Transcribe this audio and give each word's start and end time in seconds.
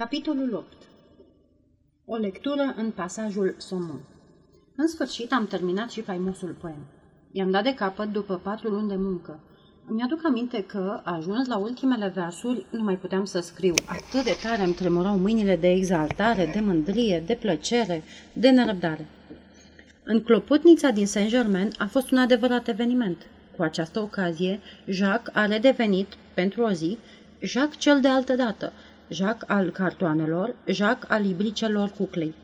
Capitolul 0.00 0.54
8 0.54 0.66
O 2.04 2.16
lectură 2.16 2.74
în 2.76 2.90
pasajul 2.90 3.54
Somon 3.58 4.00
În 4.76 4.88
sfârșit 4.88 5.32
am 5.32 5.46
terminat 5.46 5.90
și 5.90 6.02
faimosul 6.02 6.56
poem. 6.60 6.86
I-am 7.32 7.50
dat 7.50 7.62
de 7.62 7.74
capăt 7.74 8.08
după 8.08 8.40
patru 8.42 8.68
luni 8.68 8.88
de 8.88 8.94
muncă. 8.96 9.40
Îmi 9.86 10.02
aduc 10.02 10.24
aminte 10.24 10.64
că, 10.64 11.00
ajuns 11.04 11.46
la 11.46 11.56
ultimele 11.56 12.12
versuri, 12.14 12.66
nu 12.70 12.82
mai 12.82 12.96
puteam 12.96 13.24
să 13.24 13.40
scriu. 13.40 13.74
Atât 13.86 14.24
de 14.24 14.36
tare 14.42 14.62
îmi 14.62 14.74
tremurau 14.74 15.18
mâinile 15.18 15.56
de 15.56 15.70
exaltare, 15.70 16.50
de 16.54 16.60
mândrie, 16.60 17.22
de 17.26 17.34
plăcere, 17.34 18.02
de 18.32 18.50
nerăbdare. 18.50 19.08
În 20.04 20.22
clopotnița 20.22 20.90
din 20.90 21.06
Saint-Germain 21.06 21.70
a 21.78 21.86
fost 21.86 22.10
un 22.10 22.18
adevărat 22.18 22.68
eveniment. 22.68 23.26
Cu 23.56 23.62
această 23.62 24.00
ocazie, 24.00 24.60
Jacques 24.86 25.34
a 25.36 25.46
redevenit, 25.46 26.14
pentru 26.34 26.62
o 26.62 26.70
zi, 26.70 26.98
Jacques 27.40 27.78
cel 27.78 28.00
de 28.00 28.08
altă 28.08 28.34
dată, 28.34 28.72
Jacques 29.10 29.48
al 29.48 29.70
cartoanelor, 29.70 30.54
Jacques 30.66 31.10
al 31.10 31.22
libricelor 31.22 31.88
cuclei. 31.88 32.34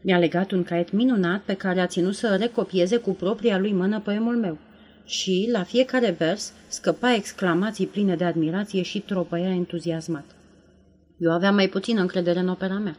Mi-a 0.00 0.18
legat 0.18 0.50
un 0.50 0.62
caiet 0.62 0.92
minunat 0.92 1.40
pe 1.40 1.54
care 1.54 1.80
a 1.80 1.86
ținut 1.86 2.14
să 2.14 2.36
recopieze 2.36 2.96
cu 2.96 3.10
propria 3.10 3.58
lui 3.58 3.72
mână 3.72 4.00
poemul 4.00 4.36
meu. 4.36 4.58
Și, 5.04 5.48
la 5.52 5.62
fiecare 5.62 6.14
vers, 6.18 6.52
scăpa 6.68 7.14
exclamații 7.14 7.86
pline 7.86 8.16
de 8.16 8.24
admirație 8.24 8.82
și 8.82 9.00
tropăia 9.00 9.48
entuziasmat. 9.48 10.24
Eu 11.18 11.32
aveam 11.32 11.54
mai 11.54 11.68
puțin 11.68 11.98
încredere 11.98 12.38
în 12.38 12.48
opera 12.48 12.78
mea. 12.78 12.96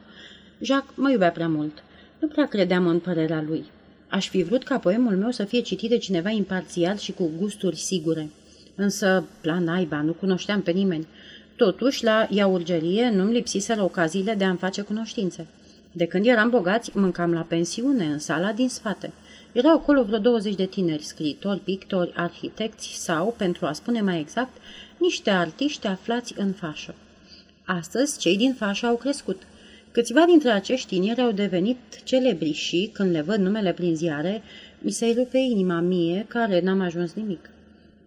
Jacques 0.61 0.95
mă 0.95 1.11
iubea 1.11 1.31
prea 1.31 1.47
mult. 1.47 1.83
Nu 2.19 2.27
prea 2.27 2.47
credeam 2.47 2.87
în 2.87 2.99
părerea 2.99 3.43
lui. 3.47 3.65
Aș 4.07 4.29
fi 4.29 4.43
vrut 4.43 4.63
ca 4.63 4.77
poemul 4.77 5.15
meu 5.15 5.31
să 5.31 5.43
fie 5.43 5.61
citit 5.61 5.89
de 5.89 5.97
cineva 5.97 6.29
imparțial 6.29 6.97
și 6.97 7.11
cu 7.11 7.31
gusturi 7.37 7.75
sigure. 7.75 8.29
Însă, 8.75 9.25
la 9.41 9.59
naiba, 9.59 10.01
nu 10.01 10.13
cunoșteam 10.13 10.61
pe 10.61 10.71
nimeni. 10.71 11.07
Totuși, 11.55 12.03
la 12.03 12.27
iaurgerie 12.29 13.09
nu-mi 13.09 13.33
lipsiseră 13.33 13.83
ocaziile 13.83 14.33
de 14.33 14.43
a-mi 14.43 14.57
face 14.57 14.81
cunoștințe. 14.81 15.47
De 15.91 16.05
când 16.05 16.25
eram 16.25 16.49
bogați, 16.49 16.97
mâncam 16.97 17.33
la 17.33 17.41
pensiune, 17.41 18.05
în 18.05 18.19
sala 18.19 18.51
din 18.51 18.69
spate. 18.69 19.13
Erau 19.51 19.75
acolo 19.75 20.03
vreo 20.03 20.17
20 20.17 20.55
de 20.55 20.65
tineri, 20.65 21.03
scriitori, 21.03 21.59
pictori, 21.59 22.13
arhitecți 22.15 23.03
sau, 23.03 23.35
pentru 23.37 23.65
a 23.65 23.73
spune 23.73 24.01
mai 24.01 24.19
exact, 24.19 24.57
niște 24.97 25.29
artiști 25.29 25.87
aflați 25.87 26.33
în 26.37 26.51
fașă. 26.51 26.95
Astăzi, 27.65 28.19
cei 28.19 28.37
din 28.37 28.53
fașă 28.53 28.85
au 28.85 28.95
crescut. 28.95 29.41
Câțiva 29.91 30.23
dintre 30.27 30.49
acești 30.49 30.87
tineri 30.87 31.21
au 31.21 31.31
devenit 31.31 31.77
celebri 32.03 32.51
și, 32.51 32.89
când 32.93 33.11
le 33.11 33.21
văd 33.21 33.39
numele 33.39 33.73
prin 33.73 33.95
ziare, 33.95 34.41
mi 34.79 34.91
se 34.91 35.13
rupe 35.17 35.37
inima 35.37 35.79
mie, 35.79 36.25
care 36.27 36.61
n-am 36.61 36.81
ajuns 36.81 37.13
nimic. 37.13 37.49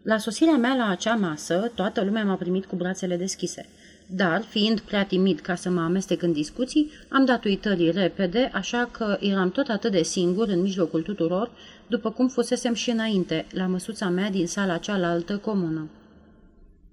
La 0.06 0.18
sosirea 0.18 0.56
mea 0.56 0.74
la 0.74 0.88
acea 0.88 1.14
masă, 1.14 1.70
toată 1.74 2.04
lumea 2.04 2.24
m-a 2.24 2.34
primit 2.34 2.66
cu 2.66 2.76
brațele 2.76 3.16
deschise. 3.16 3.66
Dar, 4.06 4.42
fiind 4.42 4.80
prea 4.80 5.04
timid 5.04 5.40
ca 5.40 5.54
să 5.54 5.70
mă 5.70 5.80
amestec 5.80 6.22
în 6.22 6.32
discuții, 6.32 6.90
am 7.08 7.24
dat 7.24 7.44
uitării 7.44 7.90
repede, 7.90 8.50
așa 8.52 8.88
că 8.90 9.18
eram 9.20 9.50
tot 9.50 9.68
atât 9.68 9.90
de 9.90 10.02
singur 10.02 10.48
în 10.48 10.60
mijlocul 10.60 11.02
tuturor, 11.02 11.50
după 11.86 12.10
cum 12.10 12.28
fusesem 12.28 12.74
și 12.74 12.90
înainte, 12.90 13.46
la 13.50 13.66
măsuța 13.66 14.08
mea 14.08 14.30
din 14.30 14.46
sala 14.46 14.76
cealaltă 14.76 15.36
comună. 15.36 15.88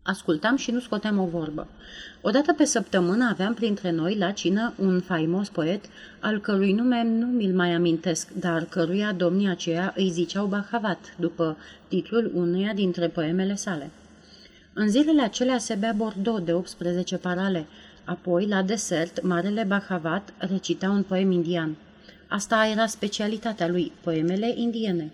Ascultam 0.04 0.56
și 0.56 0.72
nu 0.72 0.80
scoteam 0.80 1.20
o 1.20 1.26
vorbă. 1.26 1.68
Odată 2.22 2.54
pe 2.54 2.66
săptămână 2.66 3.28
aveam 3.30 3.54
printre 3.54 3.92
noi 3.92 4.18
la 4.18 4.32
cină 4.32 4.74
un 4.78 5.00
faimos 5.00 5.50
poet, 5.50 5.86
al 6.20 6.40
cărui 6.40 6.74
nume 6.74 7.04
nu 7.04 7.26
mi-l 7.26 7.56
mai 7.56 7.74
amintesc, 7.74 8.30
dar 8.32 8.64
căruia 8.64 9.12
domnii 9.12 9.50
aceea 9.50 9.94
îi 9.96 10.10
ziceau 10.10 10.46
Bahavat, 10.46 11.16
după 11.20 11.58
titlul 11.88 12.32
uneia 12.36 12.74
dintre 12.74 13.08
poemele 13.08 13.56
sale. 13.56 13.90
În 14.74 14.90
zilele 14.90 15.22
acelea 15.22 15.58
se 15.58 15.76
bea 15.76 15.94
Bordeaux 15.94 16.44
de 16.44 16.54
18 16.54 17.18
parale, 17.18 17.66
apoi, 18.04 18.48
la 18.48 18.62
desert, 18.62 19.22
Marele 19.22 19.64
Bahavat 19.64 20.34
recita 20.38 20.90
un 20.90 21.04
poem 21.04 21.32
indian. 21.32 21.76
Asta 22.28 22.68
era 22.72 22.86
specialitatea 22.86 23.68
lui, 23.68 23.92
poemele 24.02 24.54
indiene. 24.56 25.12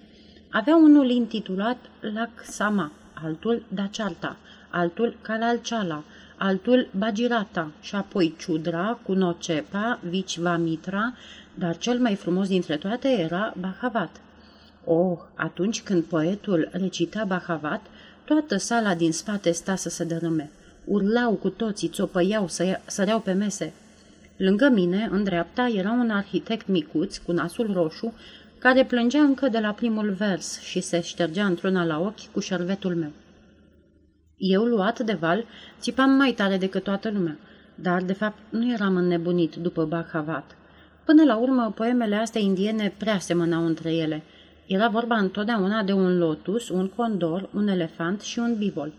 Avea 0.50 0.76
unul 0.76 1.10
intitulat 1.10 1.78
Lac 2.14 2.30
Sama, 2.44 2.92
altul 3.14 3.64
Dacharta, 3.68 4.38
altul 4.70 5.18
Calalchala, 5.22 6.04
altul 6.38 6.88
Bagirata 6.98 7.72
și 7.82 7.96
apoi 7.96 8.36
Ciudra 8.40 9.00
cu 9.04 9.14
Nocepa, 9.14 10.00
Vicvamitra, 10.10 11.14
dar 11.54 11.78
cel 11.78 12.00
mai 12.00 12.16
frumos 12.16 12.48
dintre 12.48 12.78
toate 12.78 13.08
era 13.08 13.54
Bahavat. 13.60 14.22
Oh, 14.84 15.18
atunci 15.36 15.82
când 15.82 16.04
poetul 16.04 16.70
recita 16.72 17.24
Bahavat, 17.24 17.82
toată 18.24 18.58
sala 18.58 18.96
din 18.96 19.12
spate 19.12 19.52
sta 19.52 19.76
să 19.76 19.90
se 19.90 20.04
dărâme. 20.04 20.50
Urlau 20.86 21.34
cu 21.34 21.50
toții, 21.50 21.88
țopăiau, 21.88 22.48
săreau 22.86 23.20
pe 23.20 23.32
mese. 23.32 23.74
Lângă 24.38 24.70
mine, 24.70 25.08
în 25.12 25.24
dreapta, 25.24 25.68
era 25.68 25.92
un 25.92 26.10
arhitect 26.10 26.68
micuț 26.68 27.18
cu 27.18 27.32
nasul 27.32 27.74
roșu, 27.74 28.14
care 28.58 28.86
plângea 28.86 29.22
încă 29.22 29.48
de 29.48 29.60
la 29.60 29.72
primul 29.72 30.10
vers 30.10 30.62
și 30.62 30.82
se 30.82 31.02
ștergea 31.02 31.46
într-una 31.46 31.86
la 31.86 32.00
ochi 32.00 32.32
cu 32.32 32.40
șervetul 32.40 32.96
meu. 32.96 33.12
Eu, 34.42 34.64
luat 34.64 35.00
de 35.00 35.14
val, 35.14 35.46
țipam 35.80 36.10
mai 36.10 36.32
tare 36.32 36.58
decât 36.58 36.84
toată 36.84 37.10
lumea, 37.10 37.38
dar, 37.76 38.02
de 38.02 38.14
fapt, 38.14 38.38
nu 38.50 38.72
eram 38.72 38.96
înnebunit 38.96 39.56
după 39.56 39.86
Bhavat. 39.86 40.56
Până 41.06 41.24
la 41.24 41.36
urmă, 41.36 41.72
poemele 41.76 42.16
astea 42.16 42.42
indiene 42.42 42.94
prea 42.98 43.20
semănau 43.20 43.66
între 43.66 43.94
ele. 43.94 44.24
Era 44.66 44.88
vorba 44.88 45.18
întotdeauna 45.18 45.84
de 45.84 45.92
un 45.92 46.18
lotus, 46.18 46.70
un 46.70 46.88
condor, 46.88 47.50
un 47.54 47.68
elefant 47.68 48.22
și 48.22 48.40
un 48.40 48.56
bivol. 48.58 48.94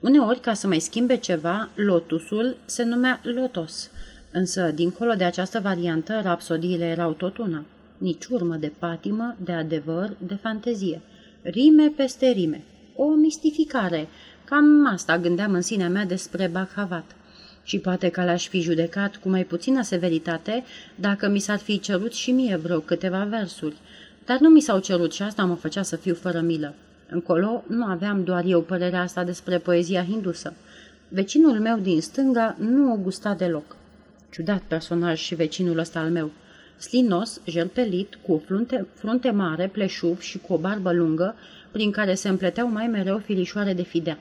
Uneori, 0.00 0.40
ca 0.40 0.54
să 0.54 0.66
mai 0.66 0.78
schimbe 0.78 1.16
ceva, 1.16 1.68
lotusul 1.74 2.56
se 2.64 2.84
numea 2.84 3.20
lotos, 3.22 3.90
însă, 4.32 4.70
dincolo 4.74 5.12
de 5.12 5.24
această 5.24 5.60
variantă, 5.60 6.20
rapsodiile 6.22 6.84
erau 6.84 7.12
tot 7.12 7.38
una. 7.38 7.64
Nici 7.98 8.26
urmă 8.26 8.56
de 8.56 8.72
patimă, 8.78 9.36
de 9.44 9.52
adevăr, 9.52 10.16
de 10.18 10.34
fantezie. 10.34 11.00
Rime 11.42 11.92
peste 11.96 12.30
rime. 12.30 12.62
O 12.96 13.14
mistificare, 13.14 14.08
Cam 14.50 14.86
asta 14.86 15.18
gândeam 15.18 15.52
în 15.52 15.60
sinea 15.60 15.88
mea 15.88 16.04
despre 16.04 16.50
Bhavat. 16.52 17.04
Și 17.62 17.78
poate 17.78 18.08
că 18.08 18.24
l-aș 18.24 18.48
fi 18.48 18.60
judecat 18.60 19.16
cu 19.16 19.28
mai 19.28 19.44
puțină 19.44 19.82
severitate 19.82 20.64
dacă 20.94 21.28
mi 21.28 21.38
s-ar 21.38 21.58
fi 21.58 21.78
cerut 21.78 22.12
și 22.12 22.30
mie 22.30 22.56
vreo 22.56 22.78
câteva 22.78 23.24
versuri. 23.24 23.76
Dar 24.24 24.38
nu 24.38 24.48
mi 24.48 24.60
s-au 24.60 24.78
cerut 24.78 25.12
și 25.12 25.22
asta 25.22 25.44
mă 25.44 25.54
făcea 25.54 25.82
să 25.82 25.96
fiu 25.96 26.14
fără 26.14 26.40
milă. 26.40 26.74
Încolo 27.10 27.64
nu 27.66 27.84
aveam 27.84 28.24
doar 28.24 28.44
eu 28.46 28.60
părerea 28.60 29.00
asta 29.00 29.24
despre 29.24 29.58
poezia 29.58 30.04
hindusă. 30.04 30.52
Vecinul 31.08 31.60
meu 31.60 31.78
din 31.78 32.00
stânga 32.00 32.56
nu 32.58 32.92
o 32.92 32.96
gusta 32.96 33.34
deloc. 33.34 33.76
Ciudat 34.30 34.62
personaj 34.68 35.18
și 35.18 35.34
vecinul 35.34 35.78
ăsta 35.78 35.98
al 35.98 36.10
meu. 36.10 36.30
Slinos, 36.78 37.40
jelpelit, 37.44 38.18
cu 38.26 38.32
o 38.32 38.38
frunte, 38.38 38.86
frunte 38.94 39.30
mare, 39.30 39.66
pleșuv 39.66 40.20
și 40.20 40.38
cu 40.38 40.52
o 40.52 40.58
barbă 40.58 40.92
lungă, 40.92 41.34
prin 41.70 41.90
care 41.90 42.14
se 42.14 42.28
împleteau 42.28 42.70
mai 42.70 42.86
mereu 42.86 43.18
filișoare 43.18 43.72
de 43.72 43.82
fidea. 43.82 44.18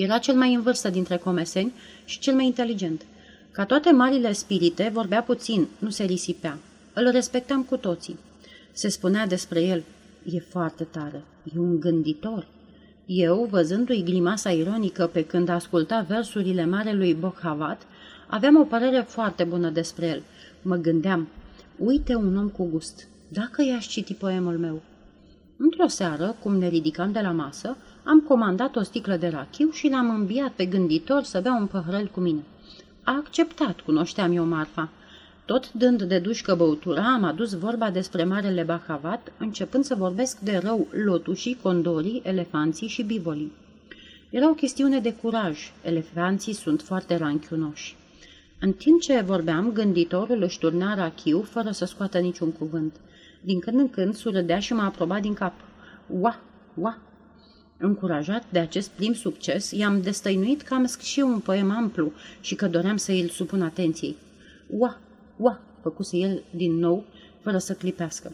Era 0.00 0.18
cel 0.18 0.34
mai 0.34 0.54
în 0.54 0.62
vârstă 0.62 0.90
dintre 0.90 1.16
comeseni 1.16 1.72
și 2.04 2.18
cel 2.18 2.34
mai 2.34 2.44
inteligent. 2.44 3.02
Ca 3.50 3.64
toate 3.64 3.90
marile 3.90 4.32
spirite, 4.32 4.90
vorbea 4.92 5.22
puțin, 5.22 5.66
nu 5.78 5.90
se 5.90 6.04
risipea. 6.04 6.58
Îl 6.92 7.10
respectam 7.10 7.62
cu 7.62 7.76
toții. 7.76 8.18
Se 8.72 8.88
spunea 8.88 9.26
despre 9.26 9.62
el, 9.62 9.82
e 10.24 10.38
foarte 10.38 10.84
tare, 10.84 11.22
e 11.54 11.58
un 11.58 11.80
gânditor. 11.80 12.46
Eu, 13.06 13.48
văzându-i 13.50 14.02
glimasa 14.02 14.50
ironică 14.50 15.06
pe 15.06 15.24
când 15.24 15.48
asculta 15.48 16.04
versurile 16.08 16.66
marelui 16.66 17.14
Bokhavat, 17.14 17.82
aveam 18.26 18.60
o 18.60 18.64
părere 18.64 19.04
foarte 19.08 19.44
bună 19.44 19.70
despre 19.70 20.06
el. 20.06 20.22
Mă 20.62 20.76
gândeam, 20.76 21.28
uite 21.76 22.14
un 22.14 22.36
om 22.36 22.48
cu 22.48 22.64
gust, 22.64 23.08
dacă 23.28 23.62
i-aș 23.62 23.86
citi 23.86 24.14
poemul 24.14 24.58
meu. 24.58 24.82
Într-o 25.56 25.86
seară, 25.86 26.36
cum 26.42 26.56
ne 26.56 26.68
ridicam 26.68 27.12
de 27.12 27.20
la 27.20 27.30
masă, 27.30 27.76
am 28.10 28.20
comandat 28.20 28.76
o 28.76 28.82
sticlă 28.82 29.16
de 29.16 29.28
rachiu 29.28 29.70
și 29.70 29.88
l-am 29.88 30.10
înviat 30.10 30.52
pe 30.52 30.64
gânditor 30.64 31.22
să 31.22 31.40
bea 31.40 31.52
un 31.52 31.66
păhărel 31.66 32.06
cu 32.06 32.20
mine. 32.20 32.42
A 33.02 33.16
acceptat, 33.16 33.80
cunoșteam 33.80 34.36
eu 34.36 34.44
marfa. 34.44 34.88
Tot 35.44 35.72
dând 35.72 36.02
de 36.02 36.18
dușcă 36.18 36.54
băutura, 36.54 37.12
am 37.12 37.24
adus 37.24 37.52
vorba 37.52 37.90
despre 37.90 38.24
marele 38.24 38.62
Bahavat, 38.62 39.32
începând 39.38 39.84
să 39.84 39.94
vorbesc 39.94 40.38
de 40.38 40.56
rău 40.56 40.86
lotușii, 41.04 41.58
condorii, 41.62 42.22
elefanții 42.24 42.88
și 42.88 43.02
bivolii. 43.02 43.52
Era 44.30 44.50
o 44.50 44.54
chestiune 44.54 45.00
de 45.00 45.14
curaj. 45.14 45.72
Elefanții 45.82 46.52
sunt 46.52 46.82
foarte 46.82 47.16
ranchiunoși. 47.16 47.96
În 48.60 48.72
timp 48.72 49.00
ce 49.00 49.20
vorbeam, 49.20 49.72
gânditorul 49.72 50.42
își 50.42 50.58
turna 50.58 50.94
rachiu 50.94 51.42
fără 51.42 51.70
să 51.70 51.84
scoată 51.84 52.18
niciun 52.18 52.52
cuvânt. 52.52 52.94
Din 53.40 53.58
când 53.58 53.78
în 53.78 53.90
când 53.90 54.14
surâdea 54.14 54.58
și 54.58 54.72
m-a 54.72 54.84
aprobat 54.84 55.20
din 55.20 55.34
cap. 55.34 55.52
Ua, 56.06 56.40
ua, 56.74 56.98
Încurajat 57.80 58.44
de 58.50 58.58
acest 58.58 58.88
prim 58.88 59.12
succes, 59.12 59.70
i-am 59.70 60.00
destăinuit 60.00 60.62
că 60.62 60.74
am 60.74 60.86
scris 60.86 61.06
și 61.06 61.20
un 61.20 61.38
poem 61.38 61.70
amplu 61.70 62.12
și 62.40 62.54
că 62.54 62.66
doream 62.66 62.96
să 62.96 63.12
îl 63.12 63.28
supun 63.28 63.62
atenției. 63.62 64.16
Ua, 64.68 64.98
ua, 65.36 65.60
făcuse 65.82 66.16
el 66.16 66.42
din 66.50 66.74
nou, 66.78 67.04
fără 67.42 67.58
să 67.58 67.72
clipească. 67.72 68.32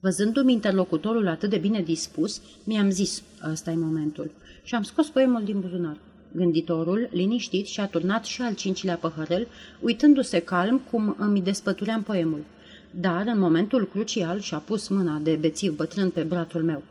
Văzându-mi 0.00 0.52
interlocutorul 0.52 1.28
atât 1.28 1.50
de 1.50 1.58
bine 1.58 1.80
dispus, 1.80 2.42
mi-am 2.64 2.90
zis, 2.90 3.22
ăsta 3.50 3.70
e 3.70 3.76
momentul, 3.76 4.30
și 4.62 4.74
am 4.74 4.82
scos 4.82 5.08
poemul 5.08 5.44
din 5.44 5.60
buzunar. 5.60 5.96
Gânditorul, 6.32 7.08
liniștit, 7.12 7.66
și-a 7.66 7.86
turnat 7.86 8.24
și 8.24 8.42
al 8.42 8.54
cincilea 8.54 8.96
păhărel, 8.96 9.46
uitându-se 9.80 10.38
calm 10.38 10.80
cum 10.90 11.16
îmi 11.18 11.42
despătuream 11.42 12.02
poemul. 12.02 12.44
Dar, 12.90 13.26
în 13.26 13.38
momentul 13.38 13.88
crucial, 13.88 14.40
și-a 14.40 14.58
pus 14.58 14.88
mâna 14.88 15.18
de 15.18 15.36
bețiv 15.40 15.76
bătrân 15.76 16.10
pe 16.10 16.22
brațul 16.22 16.62
meu. 16.62 16.82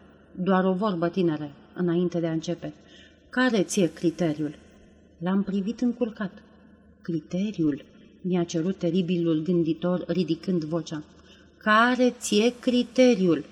Doar 0.42 0.66
o 0.66 0.74
vorbă, 0.74 1.10
tinere, 1.10 1.52
înainte 1.74 2.20
de 2.20 2.28
a 2.28 2.32
începe. 2.32 2.74
Care 3.30 3.64
ție 3.64 3.94
criteriul? 3.94 4.56
L-am 5.18 5.44
privit 5.44 5.82
încurcat. 5.82 6.32
Criteriul? 7.02 7.86
Mi-a 8.22 8.44
cerut 8.44 8.78
teribilul 8.78 9.42
gânditor 9.42 10.04
ridicând 10.08 10.64
vocea. 10.64 11.04
Care 11.58 12.16
ție 12.20 12.54
criteriul? 12.60 13.46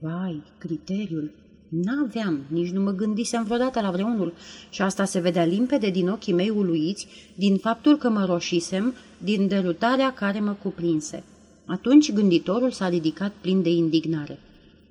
Vai, 0.00 0.42
criteriul! 0.58 1.30
N-aveam, 1.68 2.40
nici 2.48 2.70
nu 2.70 2.82
mă 2.82 2.90
gândisem 2.90 3.44
vreodată 3.44 3.80
la 3.80 3.90
vreunul 3.90 4.32
și 4.70 4.82
asta 4.82 5.04
se 5.04 5.20
vedea 5.20 5.44
limpede 5.44 5.90
din 5.90 6.08
ochii 6.08 6.32
mei 6.32 6.50
uluiți, 6.50 7.06
din 7.34 7.56
faptul 7.56 7.96
că 7.96 8.08
mă 8.10 8.24
roșisem, 8.24 8.94
din 9.18 9.48
derutarea 9.48 10.12
care 10.12 10.40
mă 10.40 10.52
cuprinse. 10.62 11.24
Atunci 11.66 12.12
gânditorul 12.12 12.70
s-a 12.70 12.88
ridicat 12.88 13.32
plin 13.40 13.62
de 13.62 13.70
indignare. 13.70 14.38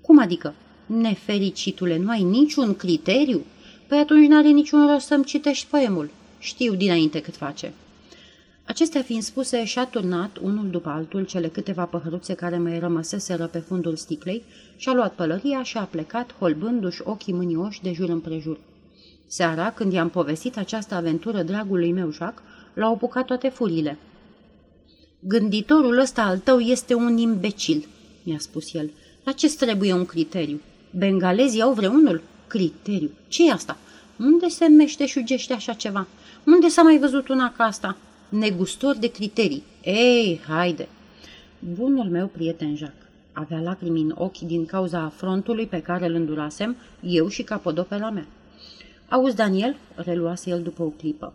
Cum 0.01 0.19
adică? 0.19 0.53
Nefericitule, 0.93 1.97
nu 1.97 2.09
ai 2.09 2.23
niciun 2.23 2.75
criteriu? 2.75 3.45
Păi 3.87 3.97
atunci 3.97 4.27
n-are 4.27 4.47
niciun 4.47 4.87
rost 4.91 5.05
să-mi 5.05 5.23
citești 5.23 5.67
poemul. 5.69 6.09
Știu 6.39 6.75
dinainte 6.75 7.21
cât 7.21 7.35
face. 7.35 7.73
Acestea 8.65 9.01
fiind 9.01 9.23
spuse, 9.23 9.65
și-a 9.65 9.85
turnat 9.85 10.37
unul 10.37 10.69
după 10.69 10.89
altul 10.89 11.25
cele 11.25 11.47
câteva 11.47 11.83
păhăruțe 11.85 12.33
care 12.33 12.57
mai 12.57 12.79
rămăseseră 12.79 13.47
pe 13.47 13.59
fundul 13.59 13.95
sticlei 13.95 14.43
și-a 14.75 14.93
luat 14.93 15.13
pălăria 15.13 15.63
și 15.63 15.77
a 15.77 15.83
plecat, 15.83 16.35
holbându-și 16.39 17.01
ochii 17.03 17.33
mânioși 17.33 17.81
de 17.81 17.91
jur 17.93 18.09
împrejur. 18.09 18.59
Seara, 19.27 19.71
când 19.71 19.93
i-am 19.93 20.09
povestit 20.09 20.57
această 20.57 20.95
aventură 20.95 21.43
dragului 21.43 21.91
meu 21.91 22.11
Jacques, 22.11 22.43
l-au 22.73 22.93
apucat 22.93 23.25
toate 23.25 23.49
furile. 23.49 23.97
Gânditorul 25.19 25.99
ăsta 25.99 26.21
al 26.21 26.37
tău 26.37 26.59
este 26.59 26.93
un 26.93 27.17
imbecil, 27.17 27.87
mi-a 28.23 28.39
spus 28.39 28.73
el. 28.73 28.91
La 29.23 29.31
ce 29.31 29.55
trebuie 29.55 29.93
un 29.93 30.05
criteriu? 30.05 30.61
Bengalezii 30.91 31.61
au 31.61 31.73
vreunul? 31.73 32.21
Criteriu. 32.47 33.11
ce 33.27 33.47
e 33.47 33.51
asta? 33.51 33.77
Unde 34.19 34.47
se 34.47 34.67
meșteșugește 34.67 35.53
așa 35.53 35.73
ceva? 35.73 36.07
Unde 36.45 36.67
s-a 36.67 36.81
mai 36.81 36.97
văzut 36.97 37.27
una 37.27 37.53
ca 37.57 37.63
asta? 37.63 37.97
negustor 38.29 38.95
de 38.95 39.07
criterii. 39.07 39.63
Ei, 39.83 40.41
haide! 40.47 40.87
Bunul 41.59 42.05
meu 42.05 42.27
prieten 42.27 42.75
Jacques 42.75 43.01
avea 43.33 43.59
lacrimi 43.59 44.01
în 44.01 44.15
ochi 44.17 44.39
din 44.39 44.65
cauza 44.65 44.99
afrontului 44.99 45.65
pe 45.65 45.81
care 45.81 46.05
îl 46.05 46.13
îndurasem 46.13 46.75
eu 47.01 47.27
și 47.27 47.43
capodopera 47.43 48.09
mea. 48.09 48.25
Auzi, 49.09 49.35
Daniel, 49.35 49.75
reluase 49.95 50.49
el 50.49 50.61
după 50.61 50.83
o 50.83 50.87
clipă. 50.87 51.33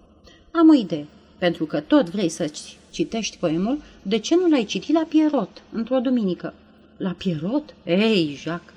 Am 0.50 0.68
o 0.68 0.74
idee. 0.74 1.06
Pentru 1.38 1.64
că 1.64 1.80
tot 1.80 2.10
vrei 2.10 2.28
să-ți 2.28 2.78
citești 2.90 3.36
poemul, 3.36 3.78
de 4.02 4.18
ce 4.18 4.34
nu 4.34 4.48
l-ai 4.48 4.64
citit 4.64 4.94
la 4.94 5.04
Pierrot, 5.08 5.62
într-o 5.72 5.98
duminică? 5.98 6.54
La 6.96 7.10
Pierrot? 7.10 7.74
Ei, 7.84 8.38
Jacques! 8.38 8.75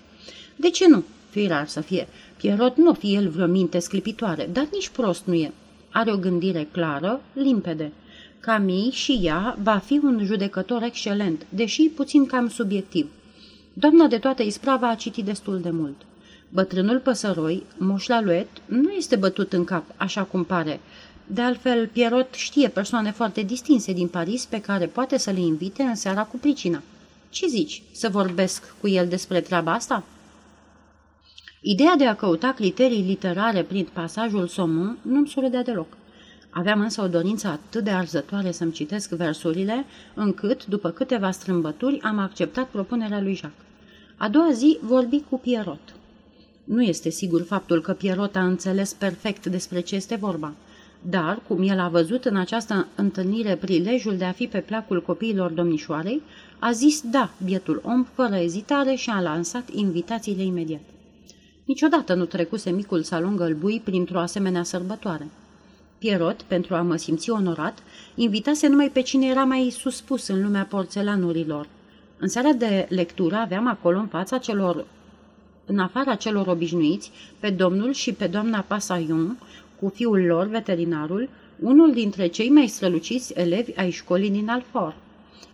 De 0.61 0.69
ce 0.69 0.87
nu? 0.87 1.03
Firar 1.29 1.67
să 1.67 1.81
fie. 1.81 2.07
Pierrot 2.37 2.77
nu 2.77 2.93
fi 2.93 3.13
el 3.15 3.29
vreo 3.29 3.47
minte 3.47 3.79
sclipitoare, 3.79 4.49
dar 4.53 4.67
nici 4.71 4.89
prost 4.89 5.25
nu 5.25 5.33
e. 5.33 5.51
Are 5.89 6.11
o 6.11 6.17
gândire 6.17 6.67
clară, 6.71 7.21
limpede. 7.33 7.91
Camille 8.39 8.91
și 8.91 9.19
ea 9.21 9.57
va 9.63 9.77
fi 9.77 9.99
un 10.03 10.21
judecător 10.25 10.83
excelent, 10.83 11.45
deși 11.49 11.81
puțin 11.81 12.25
cam 12.25 12.49
subiectiv. 12.49 13.09
Doamna 13.73 14.07
de 14.07 14.17
toată 14.17 14.43
isprava 14.43 14.89
a 14.89 14.95
citit 14.95 15.25
destul 15.25 15.59
de 15.59 15.69
mult. 15.69 15.95
Bătrânul 16.49 16.99
păsăroi, 16.99 17.63
Moș 17.77 18.07
Laluet, 18.07 18.49
nu 18.65 18.89
este 18.91 19.15
bătut 19.15 19.53
în 19.53 19.63
cap, 19.63 19.83
așa 19.97 20.23
cum 20.23 20.43
pare. 20.43 20.79
De 21.27 21.41
altfel, 21.41 21.87
Pierrot 21.87 22.33
știe 22.33 22.67
persoane 22.67 23.11
foarte 23.11 23.41
distinse 23.41 23.93
din 23.93 24.07
Paris 24.07 24.45
pe 24.45 24.61
care 24.61 24.85
poate 24.85 25.17
să 25.17 25.31
le 25.31 25.39
invite 25.39 25.81
în 25.81 25.95
seara 25.95 26.23
cu 26.23 26.37
pricina. 26.37 26.81
Ce 27.29 27.47
zici, 27.47 27.81
să 27.91 28.09
vorbesc 28.09 28.73
cu 28.81 28.87
el 28.87 29.07
despre 29.07 29.41
treaba 29.41 29.73
asta?" 29.73 30.03
Ideea 31.61 31.95
de 31.95 32.05
a 32.05 32.15
căuta 32.15 32.51
criterii 32.51 33.03
literare 33.03 33.63
prin 33.63 33.87
pasajul 33.93 34.47
Somon 34.47 34.97
nu-mi 35.01 35.27
surâdea 35.27 35.63
deloc. 35.63 35.97
Aveam 36.49 36.79
însă 36.79 37.01
o 37.01 37.07
dorință 37.07 37.47
atât 37.47 37.83
de 37.83 37.89
arzătoare 37.89 38.51
să-mi 38.51 38.71
citesc 38.71 39.09
versurile, 39.09 39.85
încât, 40.13 40.65
după 40.65 40.89
câteva 40.89 41.31
strâmbături, 41.31 42.01
am 42.01 42.19
acceptat 42.19 42.67
propunerea 42.67 43.21
lui 43.21 43.33
Jacques. 43.33 43.65
A 44.17 44.29
doua 44.29 44.51
zi 44.51 44.77
vorbi 44.81 45.23
cu 45.29 45.39
Pierrot. 45.39 45.95
Nu 46.63 46.83
este 46.83 47.09
sigur 47.09 47.43
faptul 47.43 47.81
că 47.81 47.93
Pierrot 47.93 48.35
a 48.35 48.45
înțeles 48.45 48.93
perfect 48.93 49.45
despre 49.45 49.79
ce 49.79 49.95
este 49.95 50.15
vorba, 50.15 50.53
dar, 51.01 51.41
cum 51.47 51.67
el 51.67 51.79
a 51.79 51.87
văzut 51.87 52.25
în 52.25 52.35
această 52.35 52.87
întâlnire 52.95 53.55
prilejul 53.55 54.17
de 54.17 54.25
a 54.25 54.31
fi 54.31 54.47
pe 54.47 54.59
placul 54.59 55.01
copiilor 55.01 55.51
domnișoarei, 55.51 56.21
a 56.59 56.71
zis 56.71 57.01
da, 57.01 57.31
bietul 57.45 57.81
om, 57.85 58.03
fără 58.13 58.35
ezitare 58.35 58.95
și 58.95 59.09
a 59.09 59.21
lansat 59.21 59.69
invitațiile 59.73 60.43
imediat. 60.43 60.81
Niciodată 61.69 62.13
nu 62.13 62.25
trecuse 62.25 62.69
micul 62.69 63.03
salon 63.03 63.35
gălbui 63.35 63.81
printr-o 63.83 64.19
asemenea 64.19 64.63
sărbătoare. 64.63 65.27
Pierrot, 65.97 66.41
pentru 66.41 66.75
a 66.75 66.81
mă 66.81 66.95
simți 66.95 67.29
onorat, 67.29 67.79
invitase 68.15 68.67
numai 68.67 68.89
pe 68.89 69.01
cine 69.01 69.27
era 69.27 69.43
mai 69.43 69.69
suspus 69.79 70.27
în 70.27 70.43
lumea 70.43 70.65
porțelanurilor. 70.65 71.67
În 72.17 72.27
seara 72.27 72.51
de 72.51 72.85
lectură 72.89 73.35
aveam 73.35 73.67
acolo 73.67 73.97
în 73.97 74.07
fața 74.07 74.37
celor, 74.37 74.85
în 75.65 75.79
afara 75.79 76.15
celor 76.15 76.47
obișnuiți, 76.47 77.11
pe 77.39 77.49
domnul 77.49 77.91
și 77.91 78.13
pe 78.13 78.27
doamna 78.27 78.65
Pasaion, 78.67 79.37
cu 79.79 79.89
fiul 79.89 80.25
lor, 80.25 80.47
veterinarul, 80.47 81.29
unul 81.59 81.93
dintre 81.93 82.27
cei 82.27 82.49
mai 82.49 82.67
străluciți 82.67 83.33
elevi 83.33 83.71
ai 83.75 83.89
școlii 83.89 84.31
din 84.31 84.49
Alfor. 84.49 84.95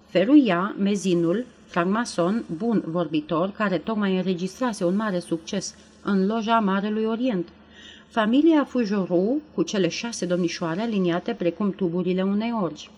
Feruia, 0.06 0.76
mezinul, 0.78 1.46
francmason, 1.66 2.46
bun 2.58 2.84
vorbitor, 2.86 3.52
care 3.52 3.78
tocmai 3.78 4.18
înregistrase 4.18 4.84
un 4.84 4.96
mare 4.96 5.20
succes 5.20 5.76
în 6.06 6.26
loja 6.26 6.60
Marelui 6.60 7.06
Orient– 7.06 7.48
familia 8.16 8.64
Fujoru 8.64 9.42
cu 9.54 9.64
cele 9.64 9.88
șase 9.88 10.26
domnișoare 10.26 10.82
aliniate 10.82 11.32
precum 11.32 11.72
tuburile 11.72 12.24
unei 12.24 12.54
orgi. 12.62 12.90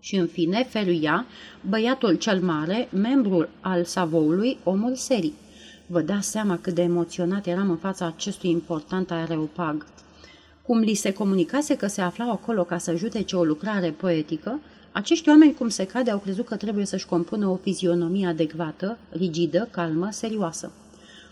Și 0.00 0.16
în 0.16 0.26
fine, 0.26 0.66
Feruia, 0.68 1.26
băiatul 1.68 2.14
cel 2.14 2.40
mare, 2.40 2.88
membrul 2.92 3.48
al 3.60 3.84
Savoului, 3.84 4.58
omul 4.64 4.94
serii. 4.94 5.34
Vă 5.86 6.00
dați 6.00 6.30
seama 6.30 6.58
cât 6.58 6.74
de 6.74 6.82
emoționat 6.82 7.46
eram 7.46 7.70
în 7.70 7.76
fața 7.76 8.06
acestui 8.06 8.50
important 8.50 9.10
aereopag. 9.10 9.86
Cum 10.62 10.78
li 10.78 10.94
se 10.94 11.12
comunicase 11.12 11.76
că 11.76 11.86
se 11.86 12.00
aflau 12.00 12.30
acolo 12.30 12.64
ca 12.64 12.78
să 12.78 12.96
judece 12.96 13.36
o 13.36 13.44
lucrare 13.44 13.90
poetică, 13.90 14.60
acești 14.92 15.28
oameni, 15.28 15.54
cum 15.54 15.68
se 15.68 15.86
cade, 15.86 16.10
au 16.10 16.18
crezut 16.18 16.46
că 16.46 16.56
trebuie 16.56 16.84
să-și 16.84 17.06
compună 17.06 17.46
o 17.46 17.56
fizionomie 17.56 18.26
adecvată, 18.26 18.98
rigidă, 19.10 19.68
calmă, 19.70 20.08
serioasă. 20.10 20.72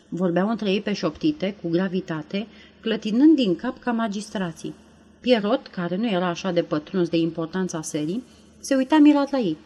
Vorbeau 0.09 0.49
între 0.49 0.71
ei 0.71 0.81
pe 0.81 0.93
șoptite, 0.93 1.57
cu 1.63 1.69
gravitate, 1.69 2.47
clătinând 2.81 3.37
din 3.37 3.57
cap 3.57 3.79
ca 3.79 3.93
magistrații. 3.93 4.75
Pierrot, 5.21 5.67
care 5.67 5.97
nu 5.97 6.09
era 6.09 6.29
așa 6.29 6.53
de 6.53 6.63
pătruns 6.63 7.09
de 7.09 7.17
importanța 7.17 7.83
serii, 7.83 8.23
se 8.61 8.75
uita 8.75 8.99
mirat 8.99 9.31
la 9.31 9.39
ei. 9.39 9.57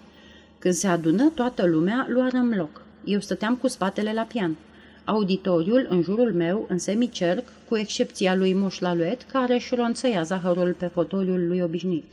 Când 0.59 0.75
se 0.75 0.87
adună 0.87 1.28
toată 1.35 1.66
lumea, 1.66 2.06
luarăm 2.09 2.52
loc. 2.56 2.82
Eu 3.04 3.20
stăteam 3.20 3.56
cu 3.56 3.68
spatele 3.68 4.12
la 4.12 4.23
pian. 4.23 4.56
Auditoriul, 5.04 5.87
în 5.90 6.02
jurul 6.02 6.32
meu, 6.32 6.66
în 6.68 6.78
semicerc, 6.78 7.49
cu 7.68 7.76
excepția 7.76 8.35
lui 8.35 8.54
Moș 8.54 8.78
Laluet, 8.78 9.23
care 9.23 9.54
își 9.54 9.75
ronțăia 9.75 10.23
zahărul 10.23 10.75
pe 10.78 10.87
fotoliul 10.87 11.47
lui 11.47 11.61
obișnuit. 11.61 12.12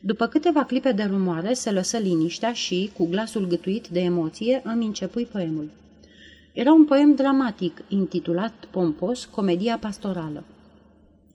După 0.00 0.26
câteva 0.26 0.64
clipe 0.64 0.92
de 0.92 1.02
rumoare, 1.02 1.52
se 1.52 1.70
lăsă 1.70 1.98
liniștea 1.98 2.52
și, 2.52 2.90
cu 2.96 3.06
glasul 3.06 3.46
gâtuit 3.46 3.88
de 3.88 4.00
emoție, 4.00 4.60
îmi 4.64 4.86
începui 4.86 5.24
poemul. 5.24 5.70
Era 6.54 6.72
un 6.72 6.84
poem 6.84 7.14
dramatic, 7.14 7.82
intitulat 7.88 8.52
pompos 8.70 9.24
Comedia 9.24 9.78
pastorală. 9.78 10.44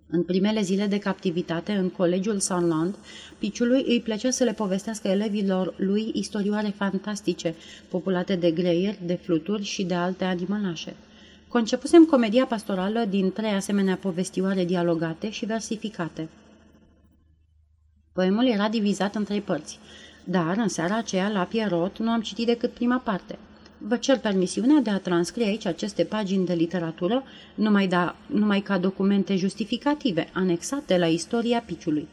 În 0.09 0.23
primele 0.23 0.61
zile 0.61 0.85
de 0.85 0.97
captivitate, 0.97 1.71
în 1.71 1.89
colegiul 1.89 2.39
Sunland, 2.39 2.95
piciului 3.37 3.83
îi 3.87 4.01
plăcea 4.01 4.29
să 4.29 4.43
le 4.43 4.53
povestească 4.53 5.07
elevilor 5.07 5.73
lui 5.77 6.11
istorioare 6.13 6.67
fantastice, 6.67 7.55
populate 7.89 8.35
de 8.35 8.51
greieri, 8.51 8.99
de 9.05 9.13
fluturi 9.13 9.63
și 9.63 9.83
de 9.83 9.93
alte 9.93 10.23
animălașe. 10.23 10.95
Concepusem 11.47 12.05
comedia 12.05 12.45
pastorală 12.45 13.05
din 13.09 13.31
trei 13.31 13.51
asemenea 13.51 13.95
povestioare 13.95 14.65
dialogate 14.65 15.29
și 15.29 15.45
versificate. 15.45 16.29
Poemul 18.13 18.47
era 18.47 18.69
divizat 18.69 19.15
în 19.15 19.23
trei 19.23 19.41
părți, 19.41 19.79
dar 20.23 20.57
în 20.57 20.67
seara 20.67 20.97
aceea, 20.97 21.29
la 21.29 21.43
Pierrot, 21.43 21.97
nu 21.97 22.09
am 22.09 22.21
citit 22.21 22.45
decât 22.45 22.71
prima 22.71 22.97
parte– 22.97 23.37
Vă 23.81 23.95
cer 23.95 24.19
permisiunea 24.19 24.81
de 24.81 24.89
a 24.89 24.97
transcrie 24.97 25.45
aici 25.45 25.65
aceste 25.65 26.03
pagini 26.03 26.45
de 26.45 26.53
literatură 26.53 27.23
numai, 27.55 27.87
da, 27.87 28.15
numai 28.25 28.61
ca 28.61 28.77
documente 28.77 29.35
justificative, 29.35 30.29
anexate 30.33 30.97
la 30.97 31.07
istoria 31.07 31.59
piciului. 31.65 32.07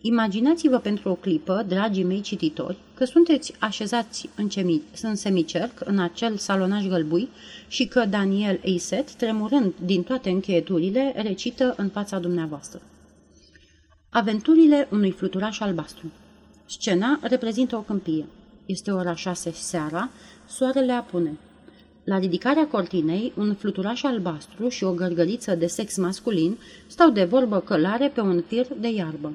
Imaginați-vă 0.00 0.78
pentru 0.78 1.08
o 1.08 1.14
clipă, 1.14 1.64
dragii 1.68 2.04
mei 2.04 2.20
cititori, 2.20 2.76
că 2.94 3.04
sunteți 3.04 3.52
așezați 3.58 4.28
în, 4.36 4.48
cemi, 4.48 4.82
în 5.02 5.14
semicerc, 5.14 5.72
în 5.84 5.98
acel 5.98 6.36
salonaj 6.36 6.86
gălbui, 6.86 7.28
și 7.68 7.86
că 7.86 8.04
Daniel 8.04 8.60
Eiset, 8.62 9.12
tremurând 9.12 9.72
din 9.84 10.02
toate 10.02 10.30
încheieturile, 10.30 11.14
recită 11.16 11.74
în 11.76 11.88
fața 11.88 12.18
dumneavoastră. 12.18 12.80
Aventurile 14.10 14.88
unui 14.90 15.10
fluturaș 15.10 15.60
albastru 15.60 16.06
Scena 16.66 17.18
reprezintă 17.22 17.76
o 17.76 17.80
câmpie. 17.80 18.24
Este 18.66 18.90
ora 18.90 19.14
șase 19.14 19.52
seara, 19.52 20.10
soarele 20.48 20.92
apune. 20.92 21.38
La 22.04 22.18
ridicarea 22.18 22.66
cortinei, 22.66 23.32
un 23.36 23.54
fluturaș 23.54 24.02
albastru 24.02 24.68
și 24.68 24.84
o 24.84 24.92
gărgăriță 24.92 25.54
de 25.54 25.66
sex 25.66 25.96
masculin 25.96 26.58
stau 26.86 27.10
de 27.10 27.24
vorbă 27.24 27.60
călare 27.60 28.08
pe 28.08 28.20
un 28.20 28.42
fir 28.46 28.66
de 28.80 28.88
iarbă. 28.88 29.32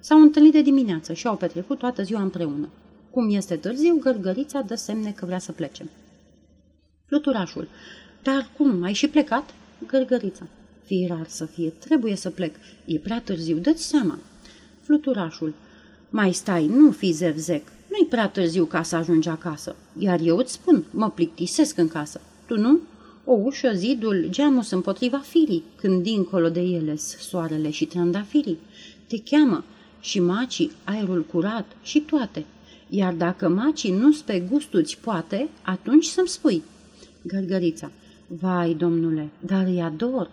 S-au 0.00 0.20
întâlnit 0.20 0.52
de 0.52 0.62
dimineață 0.62 1.12
și 1.12 1.26
au 1.26 1.36
petrecut 1.36 1.78
toată 1.78 2.02
ziua 2.02 2.22
împreună. 2.22 2.68
Cum 3.10 3.34
este 3.34 3.56
târziu, 3.56 3.98
gărgărița 4.00 4.60
dă 4.60 4.74
semne 4.74 5.10
că 5.10 5.26
vrea 5.26 5.38
să 5.38 5.52
plece. 5.52 5.88
Fluturașul. 7.06 7.68
Dar 8.22 8.50
cum, 8.56 8.82
ai 8.82 8.92
și 8.92 9.08
plecat? 9.08 9.54
Gărgărița. 9.86 10.46
Fie 10.84 11.06
rar 11.08 11.26
să 11.28 11.44
fie, 11.44 11.68
trebuie 11.68 12.16
să 12.16 12.30
plec. 12.30 12.54
E 12.84 12.98
prea 12.98 13.20
târziu, 13.20 13.56
dă-ți 13.56 13.86
seama. 13.88 14.18
Fluturașul. 14.82 15.54
Mai 16.10 16.32
stai, 16.32 16.66
nu 16.66 16.90
fi 16.90 17.12
zevzec. 17.12 17.62
Nu-i 17.98 18.08
prea 18.08 18.28
târziu 18.28 18.64
ca 18.64 18.82
să 18.82 18.96
ajungi 18.96 19.28
acasă. 19.28 19.76
Iar 19.98 20.20
eu 20.20 20.36
îți 20.36 20.52
spun, 20.52 20.84
mă 20.90 21.10
plictisesc 21.10 21.78
în 21.78 21.88
casă. 21.88 22.20
Tu 22.46 22.56
nu? 22.56 22.78
O 23.24 23.32
ușă, 23.32 23.72
zidul, 23.74 24.26
geamul 24.30 24.62
sunt 24.62 24.72
împotriva 24.72 25.18
firii, 25.18 25.62
când 25.76 26.02
dincolo 26.02 26.48
de 26.48 26.60
ele 26.60 26.96
soarele 26.96 27.70
și 27.70 27.84
trăndafirii. 27.84 28.58
Te 29.06 29.16
cheamă 29.22 29.64
și 30.00 30.20
macii, 30.20 30.70
aerul 30.84 31.24
curat 31.24 31.76
și 31.82 32.00
toate. 32.00 32.44
Iar 32.88 33.12
dacă 33.12 33.48
macii 33.48 33.92
nu-ți 33.92 34.24
pe 34.24 34.40
gustul-ți 34.50 34.98
poate, 35.00 35.48
atunci 35.62 36.04
să-mi 36.04 36.28
spui. 36.28 36.62
Gărgărița. 37.22 37.90
Vai, 38.26 38.74
domnule, 38.74 39.28
dar 39.46 39.66
îi 39.66 39.80
ador. 39.80 40.30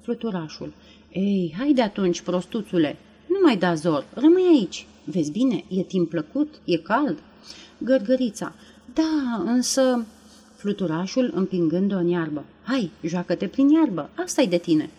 Fluturașul. 0.00 0.72
Ei, 1.12 1.54
haide 1.58 1.82
atunci, 1.82 2.20
prostuțule, 2.20 2.96
nu 3.26 3.38
mai 3.42 3.56
da 3.56 3.74
zor, 3.74 4.04
rămâi 4.14 4.56
aici. 4.56 4.86
Vezi 5.10 5.30
bine, 5.30 5.64
e 5.68 5.82
timp 5.82 6.10
plăcut, 6.10 6.54
e 6.64 6.76
cald. 6.76 7.18
Gărgărița. 7.78 8.52
Da, 8.94 9.42
însă... 9.44 10.04
Fluturașul 10.56 11.30
împingând-o 11.34 11.96
în 11.96 12.08
iarbă. 12.08 12.44
Hai, 12.62 12.90
joacă-te 13.02 13.46
prin 13.46 13.68
iarbă, 13.68 14.10
asta-i 14.14 14.48
de 14.48 14.58
tine. 14.58 14.90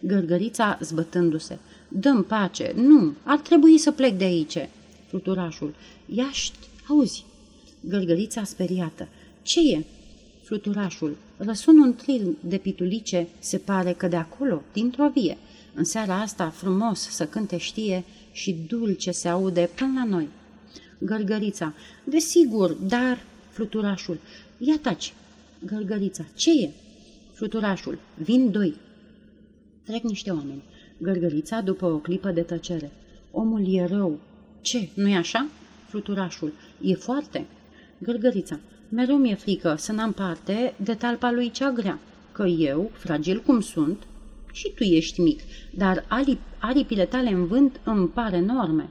Gărgărița 0.00 0.78
zbătându-se. 0.82 1.58
Dăm 1.88 2.22
pace, 2.22 2.72
nu, 2.74 3.12
ar 3.22 3.38
trebui 3.38 3.78
să 3.78 3.90
plec 3.90 4.18
de 4.18 4.24
aici. 4.24 4.68
Fluturașul. 5.06 5.74
Iaști, 6.06 6.58
auzi. 6.88 7.24
Gărgărița 7.80 8.44
speriată. 8.44 9.08
Ce 9.42 9.60
e? 9.60 9.84
Fluturașul. 10.42 11.16
Răsună 11.36 11.84
un 11.84 11.94
tril 11.94 12.36
de 12.40 12.56
pitulice, 12.56 13.28
se 13.38 13.58
pare 13.58 13.92
că 13.92 14.08
de 14.08 14.16
acolo, 14.16 14.62
dintr-o 14.72 15.08
vie. 15.14 15.36
În 15.78 15.84
seara 15.84 16.20
asta 16.20 16.50
frumos 16.50 17.00
să 17.00 17.26
cânte 17.26 17.56
știe 17.56 18.04
și 18.32 18.56
dulce 18.68 19.10
se 19.10 19.28
aude 19.28 19.70
până 19.74 19.92
la 19.94 20.04
noi. 20.04 20.28
Gărgărița. 20.98 21.74
Desigur, 22.04 22.72
dar... 22.72 23.24
Fluturașul. 23.50 24.18
Ia 24.58 24.78
taci. 24.82 25.14
Gărgărița. 25.64 26.24
Ce 26.34 26.50
e? 26.50 26.70
Fluturașul. 27.32 27.98
Vin 28.14 28.50
doi. 28.50 28.74
Trec 29.84 30.02
niște 30.02 30.30
oameni. 30.30 30.62
Gărgărița 30.98 31.60
după 31.60 31.86
o 31.86 31.96
clipă 31.96 32.30
de 32.30 32.40
tăcere. 32.40 32.90
Omul 33.30 33.74
e 33.74 33.86
rău. 33.86 34.18
Ce, 34.60 34.88
nu-i 34.94 35.14
așa? 35.14 35.46
Fluturașul. 35.88 36.52
E 36.80 36.94
foarte. 36.94 37.46
Gărgărița. 37.98 38.58
Mereu 38.88 39.16
mi-e 39.16 39.34
frică 39.34 39.74
să 39.78 39.92
n-am 39.92 40.12
parte 40.12 40.74
de 40.76 40.94
talpa 40.94 41.30
lui 41.30 41.50
cea 41.50 41.70
grea, 41.70 41.98
că 42.32 42.46
eu, 42.46 42.90
fragil 42.94 43.40
cum 43.40 43.60
sunt, 43.60 44.06
și 44.56 44.72
tu 44.74 44.82
ești 44.82 45.20
mic, 45.20 45.40
dar 45.70 46.04
arip, 46.08 46.40
aripile 46.58 47.04
tale 47.04 47.28
în 47.28 47.46
vânt 47.46 47.80
îmi 47.84 48.08
par 48.08 48.32
enorme. 48.32 48.88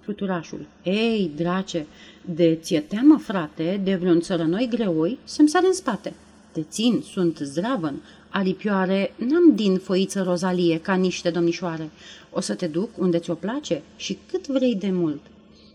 Fluturașul. 0.00 0.66
Ei, 0.82 1.30
drace, 1.36 1.86
de 2.24 2.58
ție 2.62 2.80
teamă, 2.80 3.18
frate, 3.18 3.80
de 3.84 3.94
vreun 3.94 4.20
țărănoi 4.20 4.68
greoi 4.70 5.18
să-mi 5.24 5.48
sare 5.48 5.66
în 5.66 5.72
spate. 5.72 6.14
Te 6.52 6.62
țin, 6.62 7.02
sunt 7.12 7.36
zdravăn, 7.36 7.94
aripioare 8.28 9.14
n-am 9.16 9.54
din 9.54 9.78
foiță 9.78 10.22
rozalie 10.22 10.80
ca 10.80 10.94
niște 10.94 11.30
domnișoare. 11.30 11.90
O 12.30 12.40
să 12.40 12.54
te 12.54 12.66
duc 12.66 12.98
unde 12.98 13.18
ți-o 13.18 13.34
place 13.34 13.82
și 13.96 14.18
cât 14.30 14.46
vrei 14.46 14.74
de 14.74 14.90
mult. 14.90 15.20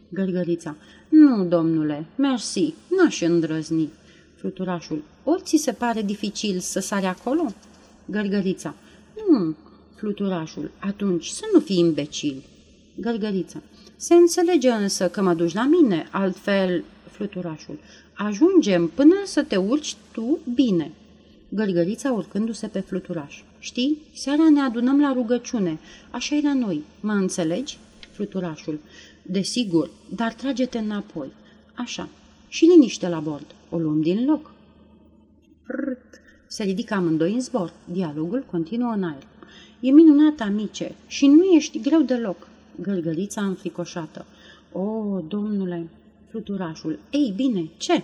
Gărgărița. 0.10 0.76
Nu, 1.10 1.46
domnule, 1.46 2.06
mersi, 2.16 2.74
n-aș 2.88 3.22
îndrăzni. 3.22 3.90
Fluturașul. 4.36 5.04
Ori 5.24 5.42
ți 5.42 5.58
se 5.58 5.72
pare 5.72 6.02
dificil 6.02 6.60
să 6.60 6.80
sari 6.80 7.06
acolo? 7.06 7.54
Gărgărița. 8.06 8.76
Nu, 9.32 9.56
fluturașul. 9.96 10.72
Atunci 10.80 11.28
să 11.28 11.44
nu 11.54 11.60
fii 11.60 11.78
imbecil. 11.78 12.44
Gărgărița. 12.96 13.62
Se 13.96 14.14
înțelege 14.14 14.70
însă 14.70 15.10
că 15.10 15.22
mă 15.22 15.34
duci 15.34 15.54
la 15.54 15.66
mine, 15.66 16.08
altfel, 16.12 16.84
fluturașul. 17.12 17.80
Ajungem 18.14 18.88
până 18.88 19.16
să 19.24 19.44
te 19.44 19.56
urci 19.56 19.96
tu 20.12 20.40
bine. 20.54 20.92
Gărgărița 21.50 22.12
urcându-se 22.12 22.68
pe 22.68 22.80
fluturaș. 22.80 23.44
Știi, 23.60 23.98
seara 24.14 24.50
ne 24.50 24.62
adunăm 24.62 25.02
la 25.02 25.14
rugăciune. 25.14 25.80
Așa 26.10 26.36
e 26.36 26.42
la 26.42 26.54
noi. 26.54 26.84
Mă 27.00 27.12
înțelegi? 27.12 27.78
Fluturașul. 28.12 28.80
Desigur, 29.22 29.90
dar 30.16 30.34
trage-te 30.34 30.78
înapoi. 30.78 31.32
Așa. 31.74 32.10
Și 32.48 32.66
liniște 32.66 33.08
la 33.08 33.20
bord. 33.20 33.46
O 33.70 33.78
luăm 33.78 34.02
din 34.02 34.26
loc. 34.26 34.52
Rrt. 35.68 36.21
Se 36.52 36.64
ridică 36.64 36.94
amândoi 36.94 37.34
în 37.34 37.42
zbor. 37.42 37.74
Dialogul 37.92 38.44
continuă 38.52 38.92
în 38.92 39.04
aer. 39.04 39.28
E 39.80 39.92
minunat, 39.92 40.40
amice, 40.40 40.96
și 41.08 41.28
nu 41.28 41.44
ești 41.44 41.80
greu 41.80 42.02
deloc. 42.02 42.48
Gărgălița 42.82 43.42
înfricoșată. 43.42 44.26
O, 44.72 45.20
domnule, 45.28 45.88
fluturașul. 46.30 47.00
Ei, 47.10 47.34
bine, 47.36 47.70
ce? 47.78 48.04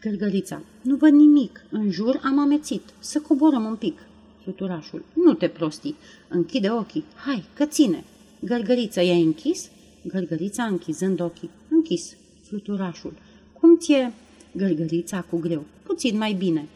Gărgălița. 0.00 0.62
Nu 0.82 0.96
văd 0.96 1.12
nimic. 1.12 1.64
În 1.70 1.90
jur 1.90 2.20
am 2.24 2.38
amețit. 2.38 2.82
Să 2.98 3.20
coborăm 3.20 3.64
un 3.64 3.76
pic. 3.76 3.98
Fluturașul. 4.42 5.04
Nu 5.12 5.34
te 5.34 5.48
prosti. 5.48 5.94
Închide 6.28 6.70
ochii. 6.70 7.04
Hai, 7.14 7.44
că 7.54 7.64
ține. 7.64 8.04
Gărgălița, 8.40 9.02
i-ai 9.02 9.22
închis? 9.22 9.70
Gărgărița 10.02 10.64
închizând 10.64 11.20
ochii. 11.20 11.50
Închis. 11.68 12.16
Fluturașul. 12.42 13.12
Cum 13.52 13.78
ție? 13.78 14.12
Gărgărița 14.52 15.20
cu 15.30 15.38
greu. 15.38 15.64
Puțin 15.82 16.16
mai 16.16 16.32
bine. 16.32 16.68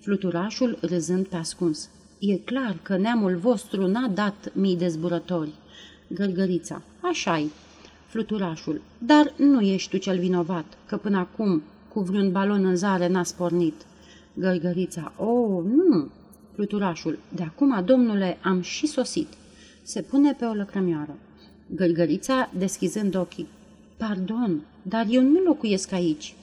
Fluturașul 0.00 0.78
râzând 0.80 1.26
pe 1.26 1.36
ascuns. 1.36 1.88
E 2.18 2.36
clar 2.36 2.76
că 2.82 2.96
neamul 2.96 3.36
vostru 3.36 3.86
n-a 3.86 4.08
dat 4.08 4.52
mii 4.54 4.76
de 4.76 4.88
zburători. 4.88 5.52
Gărgărița. 6.08 6.82
Așa-i. 7.00 7.50
Fluturașul. 8.06 8.80
Dar 8.98 9.32
nu 9.36 9.60
ești 9.60 9.90
tu 9.90 9.96
cel 9.96 10.18
vinovat, 10.18 10.64
că 10.86 10.96
până 10.96 11.18
acum 11.18 11.62
cu 11.88 12.00
vreun 12.00 12.32
balon 12.32 12.64
în 12.64 12.76
zare 12.76 13.08
n-a 13.08 13.22
spornit. 13.22 13.74
Gărgărița. 14.34 15.12
O, 15.16 15.24
oh, 15.24 15.64
nu. 15.64 16.08
Fluturașul. 16.54 17.18
De 17.34 17.42
acum, 17.42 17.84
domnule, 17.84 18.38
am 18.42 18.60
și 18.60 18.86
sosit. 18.86 19.28
Se 19.82 20.02
pune 20.02 20.32
pe 20.32 20.44
o 20.44 20.52
lăcrămioară. 20.52 21.18
Gărgărița 21.66 22.50
deschizând 22.58 23.14
ochii. 23.14 23.48
Pardon, 23.96 24.60
dar 24.82 25.06
eu 25.10 25.22
nu 25.22 25.40
locuiesc 25.40 25.92
aici. 25.92 26.34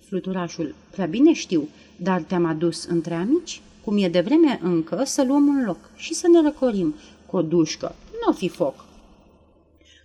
Fluturașul. 0.00 0.74
Prea 0.90 1.06
bine 1.06 1.32
știu, 1.32 1.68
dar 2.02 2.22
te-am 2.22 2.44
adus 2.44 2.84
între 2.84 3.14
amici? 3.14 3.60
Cum 3.84 3.98
e 3.98 4.08
de 4.08 4.20
vreme 4.20 4.60
încă 4.62 5.02
să 5.04 5.24
luăm 5.24 5.46
un 5.46 5.64
loc 5.64 5.78
și 5.96 6.14
să 6.14 6.28
ne 6.28 6.42
răcorim 6.42 6.94
cu 7.26 7.36
o 7.36 7.42
dușcă. 7.42 7.94
Nu 8.26 8.32
fi 8.32 8.48
foc. 8.48 8.84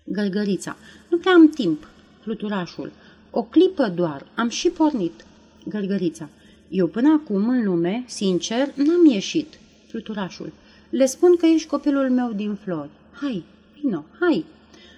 Gărgărița. 0.03 0.75
Nu 1.09 1.17
prea 1.17 1.33
am 1.33 1.49
timp. 1.49 1.87
Fluturașul. 2.21 2.91
O 3.31 3.43
clipă 3.43 3.87
doar. 3.87 4.25
Am 4.35 4.49
și 4.49 4.69
pornit. 4.69 5.25
Gărgărița. 5.67 6.29
Eu 6.69 6.87
până 6.87 7.21
acum 7.21 7.49
în 7.49 7.63
lume, 7.63 8.03
sincer, 8.07 8.73
n-am 8.75 9.05
ieșit. 9.05 9.59
Fluturașul. 9.87 10.51
Le 10.89 11.05
spun 11.05 11.35
că 11.35 11.45
ești 11.45 11.67
copilul 11.67 12.09
meu 12.09 12.31
din 12.31 12.55
flori. 12.55 12.89
Hai, 13.11 13.43
vino, 13.81 14.05
hai. 14.19 14.45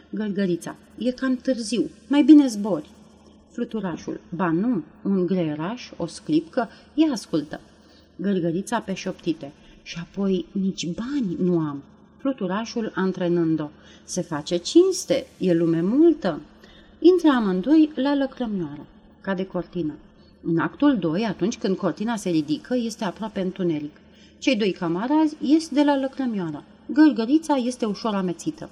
Gărgărița. 0.09 0.75
E 0.97 1.11
cam 1.11 1.35
târziu. 1.35 1.89
Mai 2.07 2.23
bine 2.23 2.47
zbori. 2.47 2.89
Fluturașul. 3.57 4.19
Ba 4.35 4.51
nu, 4.51 4.83
un 5.01 5.25
greieraș, 5.25 5.91
o 5.97 6.05
sclipcă, 6.05 6.69
ia 6.93 7.11
ascultă. 7.11 7.59
Gărgărița 8.15 8.79
pe 8.79 8.93
șoptite. 8.93 9.51
Și 9.83 9.97
apoi 10.01 10.45
nici 10.51 10.87
bani 10.87 11.35
nu 11.39 11.59
am. 11.59 11.83
Fluturașul 12.17 12.91
antrenând-o. 12.95 13.69
Se 14.03 14.21
face 14.21 14.57
cinste, 14.57 15.27
e 15.37 15.53
lume 15.53 15.81
multă. 15.81 16.41
Intră 16.99 17.29
amândoi 17.29 17.89
la 17.95 18.15
lăcrămioară. 18.15 18.85
Cade 19.21 19.45
cortina. 19.45 19.93
În 20.41 20.57
actul 20.57 20.97
2, 20.97 21.23
atunci 21.23 21.57
când 21.57 21.77
cortina 21.77 22.15
se 22.15 22.29
ridică, 22.29 22.75
este 22.75 23.03
aproape 23.03 23.41
întuneric. 23.41 23.95
Cei 24.37 24.55
doi 24.55 24.71
camarazi 24.71 25.35
ies 25.41 25.69
de 25.69 25.83
la 25.83 25.97
lăcrămioară. 25.97 26.63
Gărgărița 26.85 27.55
este 27.55 27.85
ușor 27.85 28.13
amețită 28.13 28.69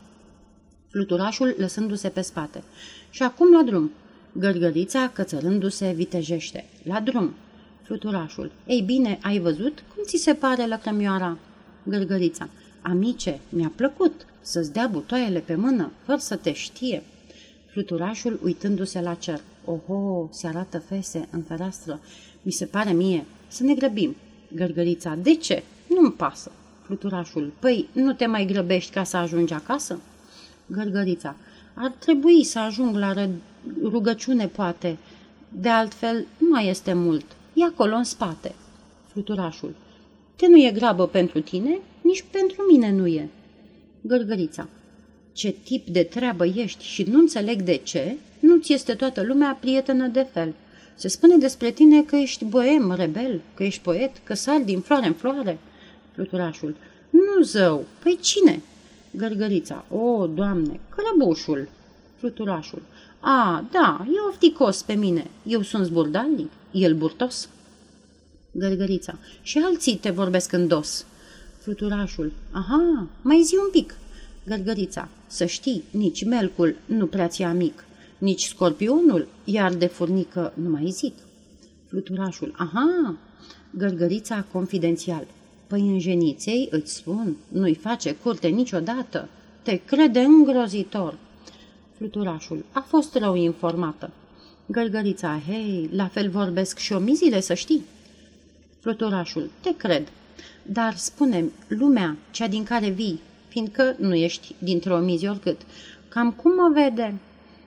fluturașul 0.96 1.56
lăsându-se 1.58 2.10
pe 2.10 2.22
spate. 2.22 2.64
Și 3.10 3.24
acum 3.24 3.52
la 3.52 3.64
drum. 3.64 3.92
Gărgărița 4.38 5.10
cățărându-se 5.14 5.92
vitejește. 5.92 6.66
La 6.84 7.00
drum. 7.00 7.34
Fluturașul. 7.82 8.52
Ei 8.66 8.82
bine, 8.82 9.20
ai 9.22 9.40
văzut? 9.40 9.84
Cum 9.94 10.04
ți 10.04 10.18
se 10.18 10.34
pare 10.34 10.66
lăcrămioara? 10.66 11.38
Gărgărița. 11.84 12.50
Amice, 12.82 13.40
mi-a 13.50 13.72
plăcut. 13.76 14.26
să-ți 14.42 14.74
dea 14.74 14.88
butoaiele 14.88 15.40
pe 15.40 15.56
mână, 15.56 15.92
fără 16.06 16.18
să 16.18 16.36
te 16.36 16.54
știe. 16.54 17.04
Fluturașul 17.66 18.40
uitându-se 18.44 19.02
la 19.02 19.14
cer. 19.14 19.42
Oho, 19.66 20.30
se 20.32 20.48
arată 20.48 20.80
fese 20.80 21.28
în 21.32 21.42
fereastră. 21.42 22.00
Mi 22.42 22.52
se 22.52 22.66
pare 22.66 22.92
mie. 22.92 23.26
Să 23.48 23.64
ne 23.64 23.74
grăbim. 23.74 24.16
Gărgărița, 24.56 25.18
de 25.22 25.36
ce? 25.36 25.64
Nu-mi 25.88 26.12
pasă. 26.12 26.52
Fluturașul, 26.82 27.54
păi, 27.60 27.90
nu 27.92 28.14
te 28.14 28.26
mai 28.26 28.46
grăbești 28.46 28.92
ca 28.92 29.04
să 29.04 29.18
ajungi 29.18 29.54
acasă? 29.54 30.00
Gărgărița, 30.66 31.36
ar 31.74 31.92
trebui 32.00 32.44
să 32.44 32.60
ajung 32.60 32.96
la 32.96 33.14
rugăciune, 33.82 34.48
poate. 34.48 34.98
De 35.50 35.70
altfel, 35.70 36.26
nu 36.38 36.48
mai 36.50 36.68
este 36.68 36.94
mult. 36.94 37.26
E 37.54 37.64
acolo 37.64 37.96
în 37.96 38.04
spate. 38.04 38.56
Fluturașul, 39.12 39.76
te 40.36 40.48
nu 40.48 40.58
e 40.58 40.72
grabă 40.72 41.08
pentru 41.08 41.42
tine, 41.42 41.80
nici 42.02 42.26
pentru 42.32 42.62
mine 42.72 42.92
nu 42.92 43.08
e. 43.08 43.30
Gărgărița, 44.02 44.68
ce 45.34 45.56
tip 45.64 45.88
de 45.88 46.04
treabă 46.04 46.46
ești 46.46 46.86
și 46.86 47.04
nu 47.04 47.20
înțeleg 47.20 47.62
de 47.62 47.76
ce, 47.76 48.18
nu-ți 48.40 48.74
este 48.74 48.94
toată 48.94 49.24
lumea 49.24 49.58
prietenă 49.60 50.08
de 50.08 50.28
fel. 50.34 50.54
Se 50.96 51.08
spune 51.08 51.38
despre 51.38 51.72
tine 51.72 52.04
că 52.04 52.16
ești 52.16 52.46
boem, 52.46 52.92
rebel, 52.92 53.42
că 53.54 53.64
ești 53.64 53.82
poet, 53.82 54.12
că 54.24 54.34
sari 54.34 54.64
din 54.64 54.80
floare 54.80 55.08
în 55.08 55.14
floare. 55.14 55.58
Fluturașul, 56.14 56.76
nu 57.10 57.44
zău, 57.44 57.86
păi 58.04 58.18
cine? 58.22 58.62
Gărgărița, 59.12 59.86
o, 59.90 60.28
doamne, 60.28 60.80
călăbușul. 60.90 61.70
Fluturașul, 62.18 62.82
a, 63.28 63.66
da, 63.72 64.06
e 64.08 64.28
ofticos 64.30 64.82
pe 64.82 64.94
mine, 64.94 65.30
eu 65.44 65.62
sunt 65.62 65.86
zburdalnic, 65.86 66.52
el 66.72 66.94
burtos. 66.96 67.50
Gărgărița, 68.52 69.18
și 69.42 69.58
alții 69.58 69.96
te 69.96 70.10
vorbesc 70.10 70.52
în 70.52 70.68
dos. 70.68 71.06
Fluturașul, 71.58 72.32
aha, 72.52 73.08
mai 73.22 73.42
zi 73.42 73.56
un 73.64 73.70
pic. 73.72 73.98
Gărgărița, 74.46 75.08
să 75.28 75.46
știi, 75.46 75.84
nici 75.92 76.26
melcul 76.26 76.76
nu 76.86 77.06
prea 77.06 77.28
ți 77.28 77.44
mic, 77.44 77.84
nici 78.18 78.44
scorpionul, 78.44 79.28
iar 79.44 79.74
de 79.74 79.86
furnică 79.86 80.54
nu 80.56 80.70
mai 80.70 80.90
zic. 80.90 81.14
Fluturașul, 81.88 82.54
aha, 82.58 83.16
gărgărița 83.70 84.46
confidențial. 84.52 85.28
Păi 85.68 85.80
în 85.80 86.00
geniței 86.00 86.68
îți 86.72 86.94
spun, 86.94 87.36
nu-i 87.48 87.76
face 87.76 88.16
curte 88.16 88.48
niciodată, 88.48 89.30
te 89.62 89.76
crede 89.76 90.20
îngrozitor. 90.20 91.18
Fluturașul, 91.98 92.66
a 92.72 92.80
fost 92.80 93.16
rău 93.16 93.36
informată. 93.36 94.12
Gărgărița, 94.66 95.42
hei, 95.48 95.90
la 95.94 96.08
fel 96.08 96.30
vorbesc 96.30 96.78
și 96.78 96.94
omizile, 96.94 97.40
să 97.40 97.54
știi. 97.54 97.84
Fluturașul, 98.80 99.50
te 99.62 99.76
cred, 99.76 100.08
dar 100.64 100.96
spune 100.96 101.46
lumea, 101.68 102.18
cea 102.32 102.48
din 102.48 102.64
care 102.64 102.90
vii, 102.90 103.20
fiindcă 103.48 103.96
nu 104.00 104.16
ești 104.16 104.56
dintr-o 104.58 104.98
mizi 104.98 105.28
oricât. 105.28 105.62
Cam 106.08 106.32
cum 106.32 106.56
mă 106.56 106.72
vede? 106.74 107.14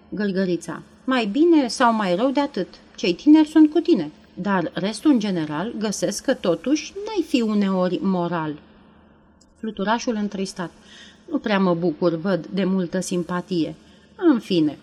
Gălgărița. 0.09 0.83
Mai 1.05 1.27
bine 1.27 1.69
sau 1.69 1.93
mai 1.93 2.17
rău 2.17 2.31
de 2.31 2.41
atât. 2.41 2.69
Cei 2.97 3.15
tineri 3.15 3.49
sunt 3.49 3.71
cu 3.71 3.79
tine, 3.81 4.11
dar 4.35 4.71
restul 4.75 5.11
în 5.11 5.19
general 5.19 5.75
găsesc 5.79 6.25
că 6.25 6.35
totuși 6.35 6.93
n-ai 6.95 7.25
fi 7.29 7.41
uneori 7.41 7.99
moral. 8.03 8.59
Fluturașul 9.59 10.15
întristat. 10.15 10.71
Nu 11.31 11.39
prea 11.39 11.59
mă 11.59 11.75
bucur, 11.75 12.15
văd, 12.15 12.47
de 12.47 12.65
multă 12.65 13.01
simpatie. 13.01 13.75
În 14.21 14.39
fine. 14.39 14.79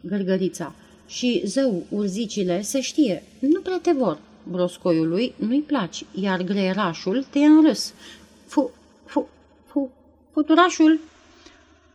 Gărgărița. 0.00 0.74
Și 1.06 1.42
zău, 1.44 1.86
urzicile, 1.88 2.62
se 2.62 2.80
știe, 2.80 3.22
nu 3.38 3.60
prea 3.60 3.78
te 3.82 3.92
vor. 3.92 4.18
Broscoiului 4.50 5.34
nu-i 5.36 5.60
placi, 5.60 6.04
iar 6.12 6.42
greierașul 6.42 7.24
te 7.30 7.38
în 7.38 7.62
râs. 7.66 7.92
Fu, 8.46 8.70
fu, 9.04 9.28
fu, 9.66 9.90
Fluturașul? 10.32 10.98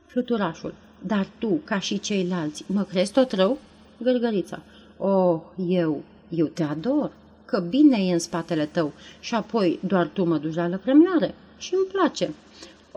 Fluturașul. 0.05 0.73
Dar 1.05 1.27
tu, 1.39 1.61
ca 1.63 1.79
și 1.79 1.99
ceilalți, 1.99 2.63
mă 2.67 2.83
crezi 2.83 3.11
tot 3.11 3.31
rău? 3.31 3.57
Gărgărița. 4.01 4.61
Oh, 4.97 5.41
eu, 5.67 6.03
eu 6.29 6.45
te 6.45 6.63
ador, 6.63 7.11
că 7.45 7.59
bine 7.59 7.97
e 7.97 8.13
în 8.13 8.19
spatele 8.19 8.65
tău 8.65 8.93
și 9.19 9.35
apoi 9.35 9.79
doar 9.87 10.07
tu 10.07 10.23
mă 10.23 10.37
duci 10.37 10.55
la 10.55 10.67
lăcrămioare 10.67 11.35
și 11.57 11.73
îmi 11.73 11.85
place. 11.91 12.33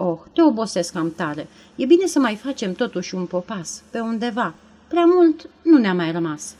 Oh, 0.05 0.19
te 0.33 0.43
obosesc 0.43 0.93
cam 0.93 1.12
tare. 1.17 1.49
E 1.77 1.87
bine 1.87 2.07
să 2.07 2.19
mai 2.19 2.35
facem 2.35 2.73
totuși 2.73 3.15
un 3.15 3.27
popas, 3.27 3.83
pe 3.91 3.99
undeva. 3.99 4.55
Prea 4.88 5.05
mult 5.05 5.49
nu 5.62 5.79
ne-a 5.79 5.95
mai 5.95 6.12
rămas. 6.12 6.55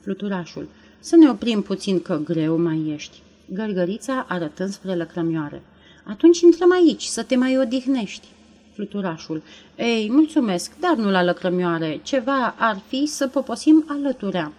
Fluturașul. 0.00 0.68
Să 1.00 1.16
ne 1.16 1.30
oprim 1.30 1.62
puțin 1.62 2.02
că 2.02 2.20
greu 2.24 2.58
mai 2.58 2.90
ești. 2.94 3.22
Gărgărița 3.46 4.26
arătând 4.28 4.70
spre 4.70 4.94
lăcrămioare. 4.94 5.62
Atunci 6.04 6.40
intrăm 6.40 6.72
aici, 6.72 7.02
să 7.02 7.22
te 7.22 7.36
mai 7.36 7.58
odihnești. 7.58 8.26
Fluturașul. 8.74 9.42
Ei, 9.76 10.10
mulțumesc, 10.10 10.72
dar 10.80 10.96
nu 10.96 11.10
la 11.10 11.22
lăcrămioare. 11.22 12.00
Ceva 12.02 12.54
ar 12.58 12.80
fi 12.88 13.06
să 13.06 13.26
poposim 13.26 13.84
alăturea. 13.88 14.52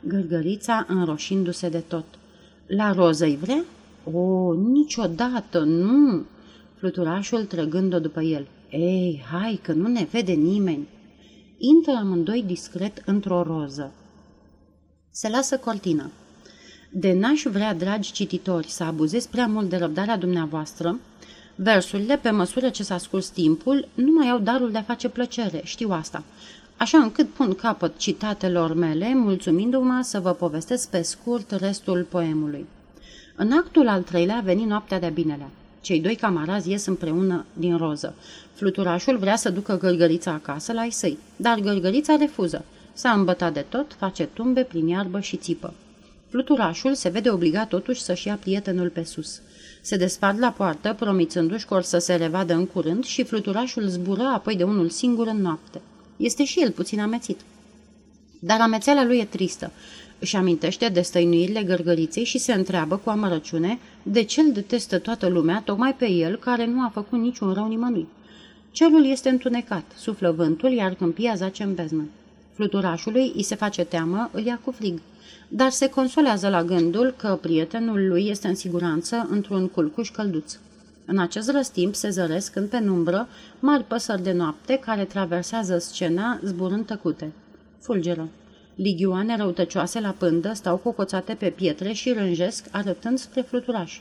Gărgărița 0.00 0.86
înroșindu-se 0.88 1.68
de 1.68 1.82
tot. 1.88 2.04
La 2.66 2.92
roză-i 2.92 3.38
vrea? 3.40 3.64
O, 4.12 4.52
niciodată, 4.54 5.58
nu! 5.58 6.24
Fluturașul 6.82 7.44
trăgând-o 7.44 7.98
după 7.98 8.20
el. 8.20 8.46
Ei, 8.70 9.22
hai, 9.30 9.60
că 9.62 9.72
nu 9.72 9.88
ne 9.88 10.06
vede 10.10 10.32
nimeni. 10.32 10.88
Intră 11.58 11.92
amândoi 11.92 12.44
discret 12.46 13.02
într-o 13.06 13.42
roză. 13.42 13.92
Se 15.10 15.28
lasă 15.28 15.56
cortina. 15.56 16.10
De 16.90 17.12
n-aș 17.12 17.42
vrea, 17.42 17.74
dragi 17.74 18.12
cititori, 18.12 18.66
să 18.66 18.82
abuzez 18.82 19.26
prea 19.26 19.46
mult 19.46 19.68
de 19.68 19.76
răbdarea 19.76 20.16
dumneavoastră, 20.16 20.98
versurile, 21.54 22.16
pe 22.16 22.30
măsură 22.30 22.68
ce 22.68 22.82
s-a 22.82 22.98
scurs 22.98 23.28
timpul, 23.28 23.88
nu 23.94 24.12
mai 24.12 24.28
au 24.28 24.38
darul 24.38 24.70
de 24.70 24.78
a 24.78 24.82
face 24.82 25.08
plăcere, 25.08 25.60
știu 25.64 25.90
asta. 25.90 26.24
Așa 26.76 26.98
încât 26.98 27.28
pun 27.28 27.54
capăt 27.54 27.96
citatelor 27.96 28.74
mele, 28.74 29.14
mulțumindu-mă 29.14 30.00
să 30.02 30.20
vă 30.20 30.32
povestesc 30.32 30.90
pe 30.90 31.02
scurt 31.02 31.50
restul 31.50 32.06
poemului. 32.10 32.66
În 33.36 33.52
actul 33.52 33.88
al 33.88 34.02
treilea 34.02 34.36
a 34.36 34.40
venit 34.40 34.66
noaptea 34.66 35.00
de 35.00 35.10
binele. 35.14 35.48
Cei 35.82 36.00
doi 36.00 36.14
camarazi 36.14 36.70
ies 36.70 36.86
împreună 36.86 37.44
din 37.52 37.76
roză. 37.76 38.14
Fluturașul 38.54 39.18
vrea 39.18 39.36
să 39.36 39.50
ducă 39.50 39.78
gărgărița 39.78 40.30
acasă 40.30 40.72
la 40.72 40.84
ei 40.84 40.90
săi, 40.90 41.18
dar 41.36 41.58
gărgărița 41.58 42.16
refuză. 42.16 42.64
S-a 42.92 43.10
îmbătat 43.10 43.52
de 43.52 43.64
tot, 43.68 43.96
face 43.98 44.24
tumbe 44.24 44.62
prin 44.62 44.86
iarbă 44.86 45.20
și 45.20 45.36
țipă. 45.36 45.74
Fluturașul 46.28 46.94
se 46.94 47.08
vede 47.08 47.30
obligat 47.30 47.68
totuși 47.68 48.02
să-și 48.02 48.26
ia 48.26 48.34
prietenul 48.34 48.88
pe 48.88 49.04
sus. 49.04 49.40
Se 49.80 49.96
despart 49.96 50.38
la 50.38 50.50
poartă, 50.50 50.94
promițându-și 50.98 51.66
că 51.66 51.74
or 51.74 51.82
să 51.82 51.98
se 51.98 52.14
revadă 52.14 52.54
în 52.54 52.66
curând 52.66 53.04
și 53.04 53.24
fluturașul 53.24 53.86
zbură 53.86 54.30
apoi 54.34 54.56
de 54.56 54.64
unul 54.64 54.88
singur 54.88 55.26
în 55.26 55.40
noapte. 55.40 55.80
Este 56.16 56.44
și 56.44 56.60
el 56.60 56.70
puțin 56.70 57.00
amețit. 57.00 57.40
Dar 58.38 58.60
amețeala 58.60 59.04
lui 59.04 59.18
e 59.18 59.24
tristă. 59.24 59.70
Își 60.22 60.36
amintește 60.36 60.88
de 60.88 61.00
stăinuirile 61.00 61.62
gărgăriței 61.62 62.24
și 62.24 62.38
se 62.38 62.52
întreabă 62.52 62.96
cu 62.96 63.10
amărăciune 63.10 63.78
de 64.02 64.22
ce 64.22 64.40
îl 64.40 64.52
detestă 64.52 64.98
toată 64.98 65.28
lumea, 65.28 65.62
tocmai 65.64 65.94
pe 65.94 66.10
el 66.10 66.36
care 66.36 66.66
nu 66.66 66.80
a 66.80 66.90
făcut 66.94 67.18
niciun 67.18 67.52
rău 67.52 67.68
nimănui. 67.68 68.06
Cerul 68.70 69.06
este 69.06 69.28
întunecat, 69.28 69.84
suflă 69.96 70.30
vântul, 70.30 70.72
iar 70.72 70.94
câmpia 70.94 71.34
zace 71.34 71.62
în 71.62 71.74
beznă. 71.74 72.04
Fluturașului 72.54 73.32
îi 73.36 73.42
se 73.42 73.54
face 73.54 73.84
teamă, 73.84 74.30
îl 74.32 74.44
ia 74.44 74.60
cu 74.64 74.70
frig 74.70 75.00
dar 75.54 75.70
se 75.70 75.88
consolează 75.88 76.48
la 76.48 76.64
gândul 76.64 77.14
că 77.16 77.38
prietenul 77.40 78.08
lui 78.08 78.28
este 78.28 78.48
în 78.48 78.54
siguranță 78.54 79.26
într-un 79.30 79.68
culcuș 79.68 80.10
călduț. 80.10 80.56
În 81.04 81.18
acest 81.18 81.50
răstimp 81.50 81.94
se 81.94 82.08
zăresc 82.08 82.56
în 82.56 82.68
penumbră 82.68 83.28
mari 83.60 83.84
păsări 83.84 84.22
de 84.22 84.32
noapte 84.32 84.78
care 84.78 85.04
traversează 85.04 85.78
scena 85.78 86.40
zburând 86.44 86.86
tăcute. 86.86 87.32
Fulgeră. 87.80 88.28
Ligioane 88.74 89.36
răutăcioase 89.36 90.00
la 90.00 90.14
pândă 90.18 90.52
stau 90.52 90.76
cocoțate 90.76 91.34
pe 91.34 91.50
pietre 91.50 91.92
și 91.92 92.12
rânjesc 92.12 92.66
arătând 92.70 93.18
spre 93.18 93.40
fluturaș. 93.40 94.00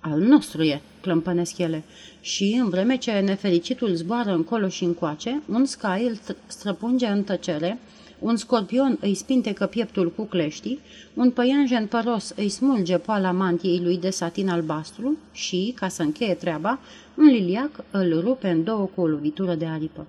Al 0.00 0.18
nostru 0.18 0.62
e, 0.62 0.80
clămpănesc 1.00 1.58
ele, 1.58 1.82
și 2.20 2.58
în 2.62 2.68
vreme 2.68 2.96
ce 2.96 3.12
nefericitul 3.12 3.94
zboară 3.94 4.30
încolo 4.30 4.68
și 4.68 4.84
încoace, 4.84 5.42
un 5.48 5.64
scai 5.64 6.06
îl 6.06 6.18
străpunge 6.46 7.06
în 7.06 7.22
tăcere, 7.22 7.78
un 8.18 8.36
scorpion 8.36 8.98
îi 9.00 9.14
spintecă 9.14 9.66
pieptul 9.66 10.10
cu 10.10 10.22
cleștii, 10.22 10.78
un 11.14 11.30
păianjen 11.30 11.86
păros 11.86 12.32
îi 12.36 12.48
smulge 12.48 12.98
poala 12.98 13.30
mantiei 13.30 13.80
lui 13.80 13.98
de 13.98 14.10
satin 14.10 14.48
albastru 14.48 15.16
și, 15.32 15.72
ca 15.76 15.88
să 15.88 16.02
încheie 16.02 16.34
treaba, 16.34 16.78
un 17.16 17.24
liliac 17.24 17.84
îl 17.90 18.20
rupe 18.20 18.48
în 18.48 18.64
două 18.64 18.88
cu 18.94 19.00
o 19.00 19.06
lovitură 19.06 19.54
de 19.54 19.66
aripă. 19.66 20.06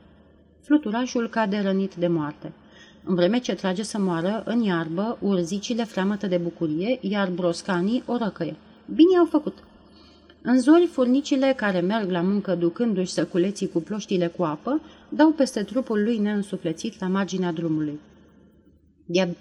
Fluturașul 0.62 1.30
cade 1.30 1.62
rănit 1.62 1.96
de 1.96 2.08
moarte. 2.08 2.52
În 3.06 3.16
vreme 3.16 3.40
ce 3.40 3.56
trage 3.56 3.84
să 3.84 4.00
moară, 4.00 4.44
în 4.46 4.62
iarbă, 4.62 5.18
urzicile 5.22 5.84
freamătă 5.84 6.28
de 6.28 6.38
bucurie, 6.38 6.98
iar 7.02 7.30
broscanii 7.30 8.04
o 8.06 8.18
răcăie. 8.18 8.56
Bine 8.86 9.18
au 9.18 9.26
făcut! 9.26 9.58
În 10.42 10.60
zori, 10.60 10.86
furnicile 10.86 11.54
care 11.56 11.80
merg 11.80 12.10
la 12.10 12.22
muncă 12.22 12.56
ducându-și 12.56 13.12
săculeții 13.12 13.70
cu 13.70 13.80
ploștile 13.80 14.28
cu 14.28 14.44
apă, 14.44 14.82
dau 15.10 15.30
peste 15.30 15.64
trupul 15.64 16.04
lui 16.04 16.18
neînsuflețit 16.18 17.00
la 17.00 17.08
marginea 17.08 17.52
drumului. 17.52 18.00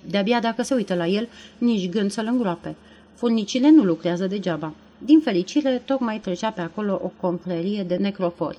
De-abia 0.09 0.41
dacă 0.41 0.63
se 0.63 0.75
uită 0.75 0.95
la 0.95 1.07
el, 1.07 1.29
nici 1.59 1.89
gând 1.91 2.11
să-l 2.11 2.27
îngroape. 2.31 2.77
Furnicile 3.15 3.71
nu 3.71 3.83
lucrează 3.83 4.27
degeaba. 4.27 4.75
Din 4.99 5.21
fericire, 5.21 5.83
tocmai 5.85 6.21
trecea 6.21 6.51
pe 6.51 6.61
acolo 6.61 7.01
o 7.03 7.13
confrerie 7.21 7.83
de 7.83 7.95
necrofori. 7.95 8.59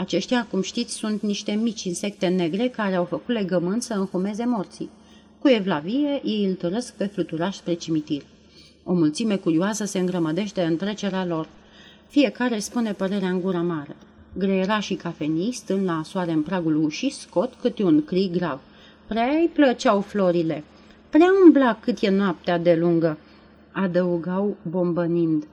Aceștia, 0.00 0.46
cum 0.50 0.62
știți, 0.62 0.94
sunt 0.94 1.22
niște 1.22 1.52
mici 1.52 1.82
insecte 1.82 2.26
negre 2.26 2.68
care 2.68 2.94
au 2.94 3.04
făcut 3.04 3.34
legământ 3.34 3.82
să 3.82 3.94
înhumeze 3.94 4.44
morții. 4.44 4.90
Cu 5.38 5.48
evlavie, 5.48 6.20
ei 6.24 6.44
îl 6.44 6.54
tărăsc 6.54 6.94
pe 6.94 7.06
fluturaș 7.06 7.56
spre 7.56 7.74
cimitir. 7.74 8.22
O 8.84 8.92
mulțime 8.92 9.36
curioasă 9.36 9.84
se 9.84 9.98
îngrămădește 9.98 10.62
în 10.62 10.76
trecerea 10.76 11.24
lor. 11.24 11.48
Fiecare 12.08 12.58
spune 12.58 12.92
părerea 12.92 13.28
în 13.28 13.40
gura 13.40 13.60
mare. 13.60 13.96
Greierașii 14.36 14.96
cafenii, 14.96 15.52
stând 15.52 15.84
la 15.84 16.00
soare 16.04 16.32
în 16.32 16.42
pragul 16.42 16.84
ușii, 16.84 17.10
scot 17.10 17.54
câte 17.60 17.82
un 17.82 18.04
cri 18.04 18.30
grav. 18.32 18.60
Prea 19.06 19.26
îi 19.26 19.50
plăceau 19.52 20.00
florile. 20.00 20.64
Prea 21.10 21.28
umbla 21.44 21.78
cât 21.80 21.98
e 22.00 22.10
noaptea 22.10 22.58
de 22.58 22.74
lungă, 22.74 23.18
adăugau 23.72 24.56
bombănind. 24.62 25.46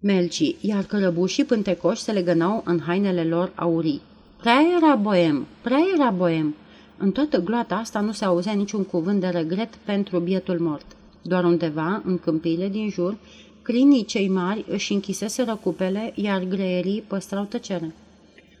Melcii, 0.00 0.56
iar 0.60 0.84
cărăbușii 0.84 1.44
pântecoși 1.44 2.02
se 2.02 2.12
legănau 2.12 2.62
în 2.64 2.80
hainele 2.80 3.24
lor 3.24 3.52
aurii. 3.54 4.00
Prea 4.36 4.60
era 4.76 4.94
boem, 4.94 5.46
prea 5.62 5.78
era 5.94 6.10
boem. 6.10 6.54
În 6.98 7.10
toată 7.12 7.40
gloata 7.40 7.74
asta 7.74 8.00
nu 8.00 8.12
se 8.12 8.24
auzea 8.24 8.52
niciun 8.52 8.84
cuvânt 8.84 9.20
de 9.20 9.26
regret 9.26 9.74
pentru 9.76 10.18
bietul 10.18 10.58
mort. 10.58 10.86
Doar 11.22 11.44
undeva, 11.44 12.02
în 12.04 12.18
câmpiile 12.18 12.68
din 12.68 12.90
jur, 12.90 13.16
crinii 13.62 14.04
cei 14.04 14.28
mari 14.28 14.64
își 14.68 14.92
închiseseră 14.92 15.58
cupele, 15.62 16.12
iar 16.14 16.44
greierii 16.44 17.04
păstrau 17.06 17.44
tăcere. 17.44 17.94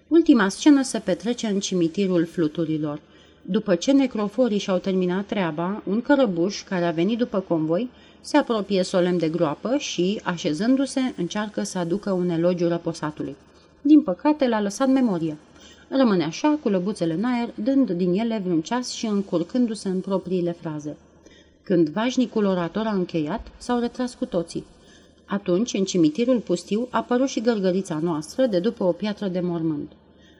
Ultima 0.08 0.48
scenă 0.48 0.82
se 0.82 0.98
petrece 0.98 1.46
în 1.46 1.58
cimitirul 1.58 2.26
fluturilor. 2.26 3.00
După 3.42 3.74
ce 3.74 3.92
necroforii 3.92 4.58
și-au 4.58 4.78
terminat 4.78 5.26
treaba, 5.26 5.82
un 5.86 6.00
cărăbuș 6.00 6.62
care 6.62 6.84
a 6.84 6.90
venit 6.90 7.18
după 7.18 7.40
convoi 7.40 7.90
se 8.26 8.36
apropie 8.36 8.82
solemn 8.82 9.18
de 9.18 9.28
groapă 9.28 9.76
și, 9.76 10.20
așezându-se, 10.24 11.00
încearcă 11.16 11.62
să 11.62 11.78
aducă 11.78 12.10
un 12.10 12.28
elogiu 12.28 12.68
răposatului. 12.68 13.36
Din 13.82 14.02
păcate, 14.02 14.48
l-a 14.48 14.60
lăsat 14.60 14.88
memoria. 14.88 15.36
Rămâne 15.88 16.24
așa, 16.24 16.58
cu 16.62 16.68
lăbuțele 16.68 17.12
în 17.12 17.24
aer, 17.24 17.48
dând 17.54 17.90
din 17.90 18.12
ele 18.12 18.40
vreun 18.44 18.60
ceas 18.60 18.90
și 18.90 19.06
încurcându-se 19.06 19.88
în 19.88 20.00
propriile 20.00 20.56
fraze. 20.60 20.96
Când 21.62 21.88
vașnicul 21.88 22.44
orator 22.44 22.86
a 22.86 22.92
încheiat, 22.92 23.46
s-au 23.58 23.80
retras 23.80 24.14
cu 24.14 24.24
toții. 24.24 24.64
Atunci, 25.24 25.74
în 25.74 25.84
cimitirul 25.84 26.38
pustiu, 26.38 26.88
a 26.90 26.98
apărut 26.98 27.28
și 27.28 27.40
gărgărița 27.40 27.98
noastră 28.02 28.46
de 28.46 28.58
după 28.58 28.84
o 28.84 28.92
piatră 28.92 29.28
de 29.28 29.40
mormânt. 29.40 29.92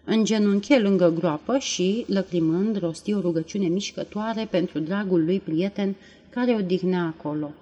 În 0.04 0.24
genunche 0.24 0.78
lângă 0.78 1.12
groapă 1.18 1.58
și, 1.58 2.04
lăcrimând, 2.08 2.78
rosti 2.78 3.14
o 3.14 3.20
rugăciune 3.20 3.66
mișcătoare 3.66 4.46
pentru 4.50 4.78
dragul 4.78 5.24
lui 5.24 5.40
prieten 5.40 5.94
care 6.30 6.52
o 6.52 6.60
dignea 6.60 7.14
acolo– 7.16 7.50